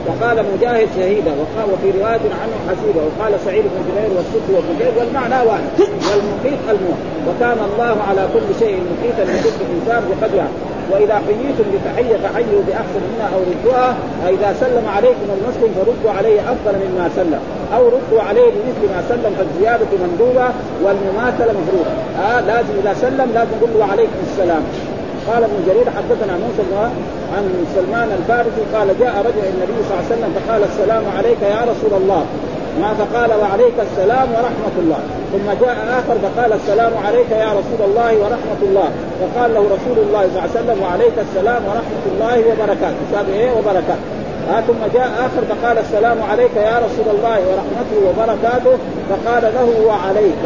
وقال 0.06 0.44
مجاهد 0.56 0.88
شهيدا 0.96 1.32
وقال 1.40 1.66
وفي 1.72 1.98
رواية 1.98 2.26
عنه 2.42 2.56
حسيبا 2.68 3.00
وقال 3.08 3.32
سعيد 3.44 3.64
بن 3.64 3.80
جبير 3.88 4.10
والسد 4.16 4.48
وبجير 4.56 4.92
والمعنى 4.98 5.48
واحد 5.48 5.70
والمحيط 5.80 6.60
الموت. 6.70 7.00
وكان 7.28 7.58
الله 7.72 7.96
على 8.08 8.28
كل 8.34 8.64
شيء 8.64 8.82
محيطا 8.92 9.22
لكل 9.22 9.64
انسان 9.80 10.02
بقدره. 10.10 10.48
وإذا 10.90 11.14
حييتم 11.26 11.66
بتحية 11.74 12.16
فحيوا 12.16 12.62
بأحسن 12.68 13.02
منها 13.10 13.28
أو 13.34 13.40
ردوها 13.50 13.96
واذا 14.24 14.54
سلم 14.60 14.84
عليكم 14.96 15.26
المسلم 15.36 15.70
فردوا 15.76 16.12
عليه 16.18 16.40
أفضل 16.40 16.74
مما 16.84 17.10
سلم 17.16 17.40
أو 17.76 17.82
ردوا 17.86 18.22
عليه 18.28 18.48
بمثل 18.54 18.84
ما 18.94 19.02
سلم 19.08 19.32
فالزيادة 19.38 19.90
مندوبة 20.02 20.46
والمماثلة 20.84 21.52
مفروضة. 21.60 21.92
آه 22.24 22.40
لازم 22.40 22.74
إذا 22.82 22.94
سلم 22.94 23.28
لازم 23.34 23.50
يقول 23.58 23.70
له 23.78 23.84
عليكم 23.92 24.18
السلام. 24.30 24.62
قال 25.28 25.44
ابن 25.44 25.58
جرير 25.66 25.86
حدثنا 25.96 26.34
موسى 26.44 26.62
عن 27.36 27.44
سلمان 27.74 28.08
الفارسي 28.18 28.62
قال 28.74 28.88
جاء 29.00 29.14
رجل 29.18 29.44
النبي 29.54 29.78
صلى 29.84 29.92
الله 29.92 30.04
عليه 30.06 30.14
وسلم 30.14 30.30
فقال 30.38 30.62
السلام 30.64 31.04
عليك 31.18 31.42
يا 31.42 31.62
رسول 31.72 32.02
الله. 32.02 32.26
ما 32.80 32.94
فقال 32.94 33.30
وعليك 33.40 33.74
السلام 33.90 34.28
ورحمة 34.36 34.74
الله. 34.78 35.00
ثم 35.32 35.66
جاء 35.66 35.76
آخر 35.98 36.16
فقال 36.22 36.52
السلام 36.52 36.92
عليك 37.06 37.30
يا 37.30 37.50
رسول 37.58 37.80
الله 37.88 38.16
ورحمة 38.22 38.60
الله. 38.62 38.88
فقال 39.20 39.54
له 39.54 39.60
رسول 39.60 39.98
الله 40.06 40.22
صلى 40.22 40.30
الله 40.30 40.42
عليه 40.42 40.60
وسلم 40.60 40.82
وعليك 40.82 41.12
السلام 41.18 41.62
ورحمة 41.64 42.04
الله 42.12 42.36
وبركاته. 42.48 43.02
هذا 43.12 43.32
إيه؟ 43.32 43.50
وبركاته. 43.52 44.04
آه 44.50 44.60
ثم 44.60 44.82
جاء 44.94 45.08
آخر 45.26 45.42
فقال 45.50 45.78
السلام 45.78 46.22
عليك 46.30 46.56
يا 46.56 46.78
رسول 46.78 47.16
الله 47.16 47.38
ورحمته 47.48 47.98
وبركاته. 48.08 48.78
فقال 49.10 49.42
له 49.42 49.86
وعليك. 49.86 50.44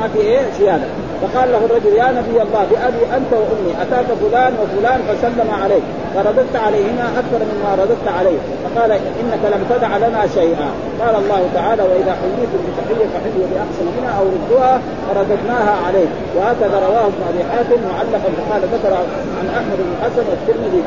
ما 0.00 0.08
في 0.14 0.20
إيه؟ 0.20 0.40
زيادة. 0.58 0.84
فقال 1.24 1.52
له 1.52 1.62
الرجل 1.64 1.92
يا 1.96 2.08
نبي 2.18 2.36
الله 2.42 2.62
بأبي 2.70 3.02
أنت 3.16 3.32
وأمي 3.32 3.72
أتاك 3.82 4.06
فلان 4.20 4.52
وفلان 4.60 5.00
فسلم 5.08 5.48
عليك 5.62 5.82
فرددت 6.14 6.56
عليهما 6.56 7.06
أكثر 7.20 7.40
مما 7.50 7.70
رددت 7.82 8.08
عليه. 8.18 8.38
فقال 8.64 8.90
إنك 8.92 9.42
لم 9.54 9.62
تدع 9.70 9.96
لنا 9.96 10.26
شيئا. 10.34 10.68
قال 11.00 11.14
الله 11.22 11.42
تعالى 11.54 11.82
وإذا 11.82 12.12
حييتم 12.20 12.60
بتحية 12.66 13.06
فحيوا 13.14 13.46
بأحسن 13.50 13.86
منها 13.96 14.12
أو 14.18 14.24
ردوها 14.34 14.80
فرددناها 15.06 15.74
عليه 15.86 16.08
وهكذا 16.36 16.76
رواه 16.88 17.06
ابن 17.12 17.22
أبي 17.30 17.42
حاتم 17.50 17.80
معلقا. 17.92 18.30
فقال 18.38 18.62
ذكر 18.74 18.94
عن 19.38 19.46
أحمد 19.58 19.78
بن 19.78 19.94
حسن 20.02 20.24
والترمذي 20.30 20.82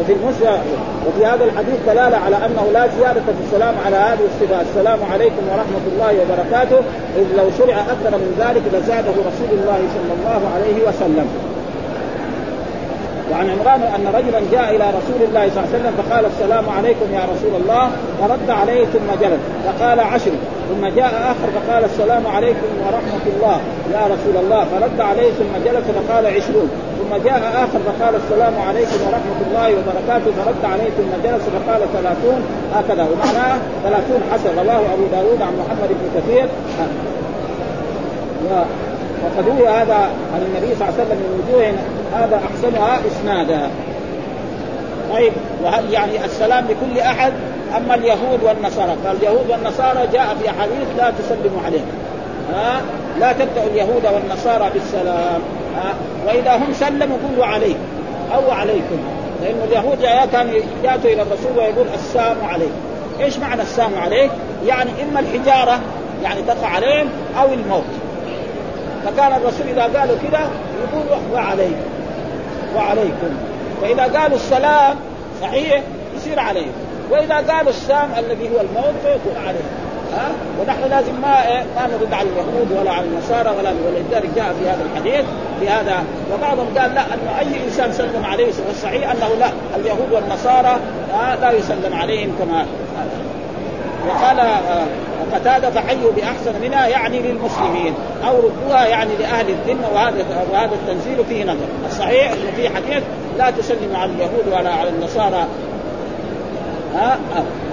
وفي 0.00 0.12
المسلم 0.12 0.58
وفي 1.06 1.26
هذا 1.26 1.44
الحديث 1.44 1.78
دلالة 1.86 2.16
على 2.16 2.36
أنه 2.36 2.64
لا 2.72 2.86
زيادة 2.98 3.20
في 3.20 3.42
السلام 3.46 3.74
على 3.86 3.96
هذه 3.96 4.24
الصفة. 4.30 4.60
السلام 4.60 4.98
عليكم 5.12 5.42
ورحمة 5.52 5.84
الله 5.92 6.12
وبركاته. 6.22 6.78
إذ 7.16 7.26
لو 7.36 7.46
شرع 7.58 7.76
أكثر 7.94 8.18
من 8.18 8.30
ذلك 8.38 8.62
لزاده 8.74 9.10
رسول 9.10 9.50
الله 9.58 9.80
صلى 9.96 10.12
الله 10.18 10.40
عليه 10.54 10.88
وسلم. 10.88 11.28
وعن 13.32 13.50
عمران 13.50 13.82
أن 13.82 14.04
رجلا 14.18 14.40
جاء 14.52 14.76
إلى 14.76 14.84
رسول 14.98 15.20
الله 15.28 15.44
صلى 15.50 15.58
الله 15.58 15.68
عليه 15.72 15.78
وسلم 15.78 15.94
فقال 16.00 16.24
السلام 16.26 16.64
عليكم 16.76 17.06
يا 17.14 17.24
رسول 17.32 17.54
الله. 17.60 17.90
فرد 18.20 18.50
عليه 18.50 18.84
ثم 18.84 19.08
جلس 19.22 19.42
فقال 19.66 20.00
عشر. 20.00 20.30
ثم 20.68 20.86
جاء 20.86 21.12
آخر 21.32 21.48
فقال 21.56 21.84
السلام 21.84 22.26
عليكم 22.26 22.68
ورحمة 22.86 23.24
الله 23.32 23.58
يا 23.92 24.02
رسول 24.14 24.36
الله. 24.44 24.64
فرد 24.64 25.00
عليه 25.00 25.30
ثم 25.30 25.52
جلس 25.64 25.84
فقال 25.98 26.26
عشرون. 26.26 26.70
ثم 27.08 27.16
جاء 27.24 27.38
آخر 27.64 27.78
فقال 27.86 28.14
السلام 28.14 28.54
عليكم 28.68 28.96
ورحمة 29.06 29.40
الله 29.46 29.68
وبركاته. 29.68 30.44
فرد 30.44 30.64
عليه 30.64 30.90
ثم 30.90 31.12
جلس 31.24 31.42
فقال 31.42 31.80
ثلاثون. 31.92 32.42
هكذا. 32.74 33.06
ومعناه 33.12 33.58
ثلاثون 33.84 34.20
حسن. 34.32 34.58
رواه 34.58 34.94
أبو 34.94 35.06
داود 35.12 35.42
عن 35.42 35.52
محمد 35.58 35.88
بن 35.88 36.20
كثير. 36.20 36.46
وقد 39.24 39.48
روي 39.48 39.68
هذا 39.68 39.94
عن 40.34 40.42
النبي 40.42 40.74
صلى 40.74 40.88
الله 40.88 40.94
عليه 40.94 41.02
وسلم 41.02 41.18
من 41.18 41.44
وجوه 41.48 41.72
هذا 42.14 42.36
أحسنها 42.36 42.98
إسنادا. 43.06 43.68
طيب. 45.12 45.32
وهل 45.64 45.92
يعني 45.92 46.24
السلام 46.24 46.64
لكل 46.64 47.00
أحد؟ 47.00 47.32
أما 47.76 47.94
اليهود 47.94 48.42
والنصارى. 48.42 48.96
فاليهود 49.04 49.50
والنصارى 49.50 50.06
جاء 50.12 50.36
في 50.42 50.50
احاديث 50.50 50.88
لا 50.98 51.10
تسلموا 51.10 51.62
عليهم 51.66 51.86
ها؟ 52.54 52.80
لا 53.20 53.32
تبدا 53.32 53.64
اليهود 53.72 54.02
والنصارى 54.14 54.70
بالسلام. 54.74 55.40
وإذا 56.26 56.56
هم 56.56 56.72
سلموا 56.72 57.18
قولوا 57.28 57.46
عليك 57.46 57.76
أو 58.34 58.50
عليكم. 58.50 58.98
لأن 59.42 59.60
اليهود 59.64 60.28
كانوا 60.32 60.52
يأتوا 60.84 61.10
إلى 61.10 61.22
الرسول 61.22 61.58
ويقول 61.58 61.86
السلام 61.94 62.36
عليكم 62.44 62.88
إيش 63.20 63.38
معنى 63.38 63.62
السام 63.62 63.90
عليك؟ 63.98 64.30
يعني 64.66 64.90
إما 65.02 65.20
الحجارة 65.20 65.80
يعني 66.22 66.42
تقع 66.42 66.68
عليهم 66.68 67.08
أو 67.40 67.52
الموت. 67.52 67.84
فكان 69.04 69.32
الرسول 69.32 69.66
إذا 69.68 69.82
قالوا 69.82 70.16
كذا 70.16 70.50
يقول 70.82 71.18
وعليكم 71.32 71.80
وعليكم. 72.76 73.36
فاذا 73.82 74.02
قالوا 74.02 74.36
السلام 74.36 74.96
صحيح 75.42 75.82
يصير 76.16 76.40
عليهم. 76.40 76.72
وإذا 77.10 77.34
قالوا 77.34 77.70
السام 77.70 78.10
الذي 78.18 78.48
هو 78.48 78.60
الموت 78.60 78.94
فيكون 79.02 79.42
عليهم. 79.46 79.87
ها؟ 80.16 80.28
ونحن 80.60 80.90
لازم 80.90 81.20
ما 81.22 81.48
إيه؟ 81.48 81.62
ما 81.76 81.86
نرد 81.86 82.12
على 82.12 82.28
اليهود 82.28 82.80
ولا 82.80 82.90
على 82.90 83.06
النصارى 83.06 83.56
ولا 83.58 83.70
ولذلك 83.70 84.30
جاء 84.36 84.54
في 84.60 84.68
هذا 84.68 84.82
الحديث 84.92 85.24
في 85.60 85.68
هذا. 85.68 86.04
وبعضهم 86.34 86.66
قال 86.78 86.94
لا 86.94 87.00
أنه 87.00 87.38
أي 87.38 87.64
إنسان 87.66 87.92
سلم 87.92 88.24
عليه 88.24 88.46
والصحيح 88.68 89.10
أنه 89.10 89.28
لا. 89.38 89.50
اليهود 89.76 90.12
والنصارى 90.12 90.76
لا 91.40 91.52
يسلم 91.52 91.94
عليهم 91.94 92.32
كما 92.38 92.66
وقال 94.08 94.40
آه، 94.40 94.86
قتادة 95.32 95.70
فحيوا 95.70 96.12
بأحسن 96.12 96.52
منها 96.62 96.86
يعني 96.86 97.18
للمسلمين. 97.18 97.94
أو 98.28 98.36
ردوها 98.36 98.86
يعني 98.86 99.10
لأهل 99.20 99.46
الذمة 99.48 99.88
وهذا 99.94 100.24
وهذا 100.52 100.74
التنزيل 100.74 101.24
فيه 101.28 101.44
نظر. 101.44 101.66
الصحيح 101.86 102.32
أنه 102.32 102.52
في 102.56 102.68
حديث 102.68 103.02
لا 103.38 103.50
تسلم 103.50 103.96
على 103.96 104.12
اليهود 104.12 104.48
ولا 104.52 104.70
على 104.70 104.88
النصارى. 104.88 105.46
ها؟ 106.94 107.18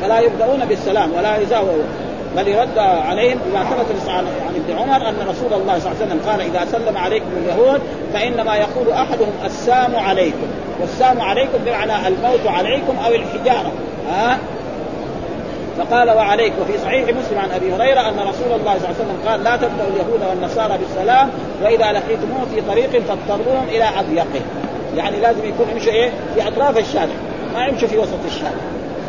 فلا 0.02 0.20
يبدأون 0.20 0.66
بالسلام 0.66 1.14
ولا 1.14 1.38
يزاورون 1.38 2.05
بل 2.36 2.48
يرد 2.48 2.78
عليهم 2.78 3.38
بما 3.46 3.64
ثبت 3.64 4.10
عن 4.10 4.26
ابن 4.56 4.78
عمر 4.80 5.10
أن 5.10 5.16
رسول 5.30 5.54
الله 5.62 5.80
صلى 5.80 5.92
الله 5.92 6.02
عليه 6.02 6.06
وسلم 6.06 6.20
قال 6.28 6.42
إذا 6.42 6.66
سلم 6.72 6.98
عليكم 6.98 7.28
اليهود 7.38 7.82
فإنما 8.14 8.56
يقول 8.56 8.92
أحدهم 8.92 9.32
السام 9.46 9.96
عليكم 9.96 10.48
والسام 10.82 11.22
عليكم 11.22 11.58
بمعنى 11.66 12.08
الموت 12.08 12.48
عليكم 12.48 12.98
أو 13.06 13.12
الحجارة. 13.12 13.72
ها؟ 14.10 14.38
فقال 15.78 16.10
وعليك 16.10 16.54
وفي 16.62 16.78
صحيح 16.78 17.04
مسلم 17.04 17.40
عن 17.40 17.52
أبي 17.52 17.74
هريرة 17.74 18.02
أن 18.02 18.20
رسول 18.20 18.60
الله 18.60 18.78
صلى 18.78 18.88
الله 18.88 18.88
عليه 18.88 18.96
وسلم 18.96 19.18
قال 19.28 19.44
لا 19.44 19.56
تبدأوا 19.56 19.90
اليهود 19.90 20.22
والنصارى 20.30 20.78
بالسلام 20.78 21.30
وإذا 21.64 21.92
لقيتموه 21.92 22.46
في 22.56 22.62
طريق 22.62 22.90
فاضطروهم 22.90 23.68
إلى 23.70 23.90
أضيقه. 24.00 24.42
يعني 24.96 25.20
لازم 25.20 25.46
يكون 25.46 25.66
يمشي 25.72 25.90
إيه؟ 25.90 26.12
في 26.36 26.48
أطراف 26.48 26.78
الشارع 26.78 27.14
ما 27.54 27.66
يمشي 27.66 27.88
في 27.88 27.98
وسط 27.98 28.26
الشارع. 28.26 28.62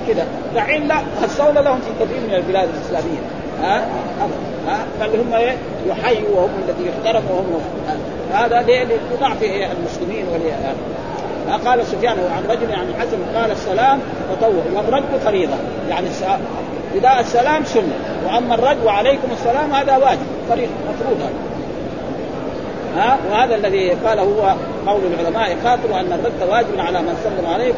كذا 0.07 0.27
دحين 0.55 0.89
لا 0.89 0.97
الصولة 1.25 1.61
لهم 1.61 1.81
في 1.81 2.05
كثير 2.05 2.21
من 2.21 2.35
البلاد 2.35 2.69
الإسلامية. 2.75 3.21
ها؟ 3.63 3.87
ها؟ 4.69 4.79
بل 5.01 5.21
هم 5.21 5.35
إيه؟ 5.35 5.57
يحيوا 5.89 6.37
وهم 6.37 6.51
الذي 6.69 6.89
يحترموا 6.89 7.31
وهم 7.31 7.61
هذا 8.33 8.63
لضعف 8.63 9.43
المسلمين 9.43 10.27
وليه 10.35 10.75
قال 11.67 11.87
سفيان 11.87 12.19
عن 12.37 12.45
رجل 12.49 12.73
عن 12.73 12.89
الحسن 12.89 13.19
قال 13.35 13.51
السلام 13.51 14.01
تطوع 14.33 14.65
والرد 14.75 15.21
فريضة. 15.25 15.57
يعني 15.89 16.09
نداء 16.97 17.21
السلام 17.21 17.65
سنة 17.65 17.95
وأما 18.27 18.55
الرد 18.55 18.85
وعليكم 18.85 19.29
السلام 19.33 19.73
هذا 19.73 19.97
واجب 19.97 20.27
فريضة 20.49 20.73
مفروض 20.89 21.21
هذا 21.21 21.56
ها 22.97 23.19
وهذا 23.31 23.55
الذي 23.55 23.91
قاله 23.91 24.23
هو 24.23 24.55
قول 24.87 25.01
العلماء 25.07 25.57
قاتلوا 25.65 26.01
أن 26.01 26.13
الرد 26.13 26.51
واجب 26.51 26.81
على 26.81 27.03
من 27.03 27.17
سلم 27.25 27.53
عليه 27.53 27.73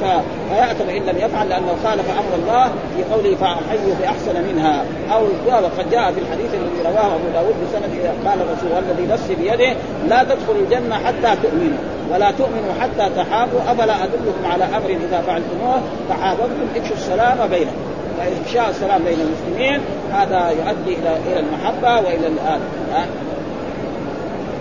فيأتم 0.51 0.89
إن 0.91 1.03
لم 1.03 1.19
يفعل 1.19 1.49
لأنه 1.49 1.75
خالف 1.85 2.11
أمر 2.11 2.35
الله 2.43 2.65
في 2.67 3.15
قوله 3.15 3.37
فحيوا 3.37 3.95
بأحسن 4.01 4.45
منها. 4.53 4.85
أو 5.13 5.23
وقد 5.49 5.91
جاء 5.91 6.13
في 6.13 6.21
الحديث 6.21 6.55
الذي 6.55 6.83
رواه 6.85 7.15
أبو 7.15 7.29
داود 7.35 7.55
بسند 7.65 8.15
قال 8.27 8.39
الرسول 8.41 8.73
والذي 8.73 9.07
نفسي 9.13 9.35
بيده 9.35 9.77
لا 10.09 10.23
تدخلوا 10.23 10.63
الجنة 10.65 10.95
حتى 10.95 11.43
تؤمنوا 11.43 11.79
ولا 12.13 12.31
تؤمنوا 12.31 12.73
حتى 12.81 13.11
تحابوا 13.17 13.61
أفلا 13.69 14.05
أدلكم 14.05 14.47
على 14.53 14.65
أمر 14.65 14.91
إذا 14.91 15.21
فعلتموه؟ 15.27 15.81
تحاببتم 16.09 16.67
إفشوا 16.77 16.97
السلام 16.97 17.49
بينكم 17.51 17.89
فافشاء 18.19 18.71
السلام 18.71 19.05
بين 19.05 19.19
المسلمين 19.21 19.81
هذا 20.13 20.51
يؤدي 20.51 20.95
إلى 21.01 21.17
إلى 21.27 21.41
المحبة 21.41 22.07
وإلى 22.07 22.27
الآن 22.27 22.61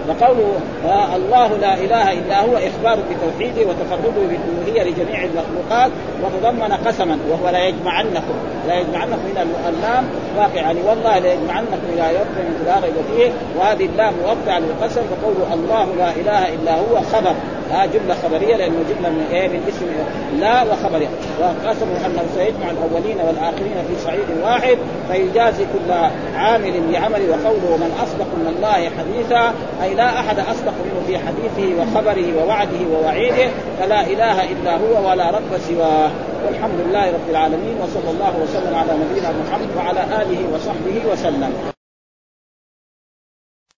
وقوله 0.07 0.59
آه 0.85 1.15
الله 1.15 1.47
لا 1.47 1.73
إله 1.73 2.13
إلا 2.13 2.41
هو 2.41 2.57
إخبار 2.57 2.99
بتوحيده 3.09 3.61
وتفرده 3.69 4.21
بالألوهية 4.27 4.83
لجميع 4.83 5.23
المخلوقات 5.23 5.91
وتضمن 6.23 6.73
قسما 6.85 7.17
وهو 7.29 7.49
لا 7.49 7.67
يجمعنكم 7.67 8.33
لا 8.67 8.79
يجمعنكم 8.79 9.21
إلى 9.31 9.45
اللام 9.69 10.05
واقع 10.37 10.55
يعني 10.55 10.79
والله 10.87 11.19
لا 11.19 11.33
يجمعنكم 11.33 11.77
إلى 11.93 12.03
يوم 12.15 12.27
لا 12.65 12.75
ريب 12.75 12.93
فيه. 13.15 13.31
وهذه 13.59 13.85
اللام 13.85 14.13
موقعة 14.23 14.59
للقسم 14.59 15.01
فقوله 15.01 15.53
الله 15.53 15.87
لا 15.97 16.11
إله 16.11 16.53
إلا 16.53 16.75
هو 16.75 17.01
خبر. 17.13 17.35
ها 17.71 17.85
جملة 17.85 18.15
خبرية 18.23 18.55
لأنه 18.55 18.75
جملة 18.89 19.09
من 19.09 19.25
إيه؟ 19.31 19.47
من 19.47 19.63
اسم 19.67 19.85
لا 20.39 20.63
وخبرها 20.63 21.09
وقسموا 21.41 21.97
انه 22.05 22.23
سيجمع 22.35 22.71
الأولين 22.71 23.17
والآخرين 23.27 23.77
في 23.87 24.03
صعيد 24.03 24.29
واحد 24.43 24.77
فيجازي 25.11 25.63
كل 25.63 25.93
عامل 26.35 26.73
بعمل 26.91 27.29
وقوله 27.29 27.77
من 27.77 27.91
أصدق 28.03 28.27
من 28.35 28.53
الله 28.55 28.89
حديثا 28.97 29.53
أي 29.83 29.93
لا 29.93 30.19
أحد 30.19 30.39
أصدق 30.39 30.73
منه 30.85 31.01
في 31.07 31.17
حديثه 31.17 31.81
وخبره 31.81 32.43
ووعده 32.43 32.81
ووعيده 32.93 33.51
فلا 33.79 34.01
إله 34.01 34.43
إلا 34.43 34.77
هو 34.77 35.09
ولا 35.09 35.29
رب 35.29 35.57
سواه. 35.67 36.09
والحمد 36.45 36.79
لله 36.87 37.07
رب 37.11 37.29
العالمين 37.29 37.75
وصلى 37.81 38.11
الله 38.11 38.33
وسلم 38.43 38.75
على 38.75 38.91
نبينا 38.93 39.29
محمد 39.31 39.69
وعلى 39.77 40.03
آله 40.21 40.53
وصحبه 40.53 41.11
وسلم. 41.11 41.76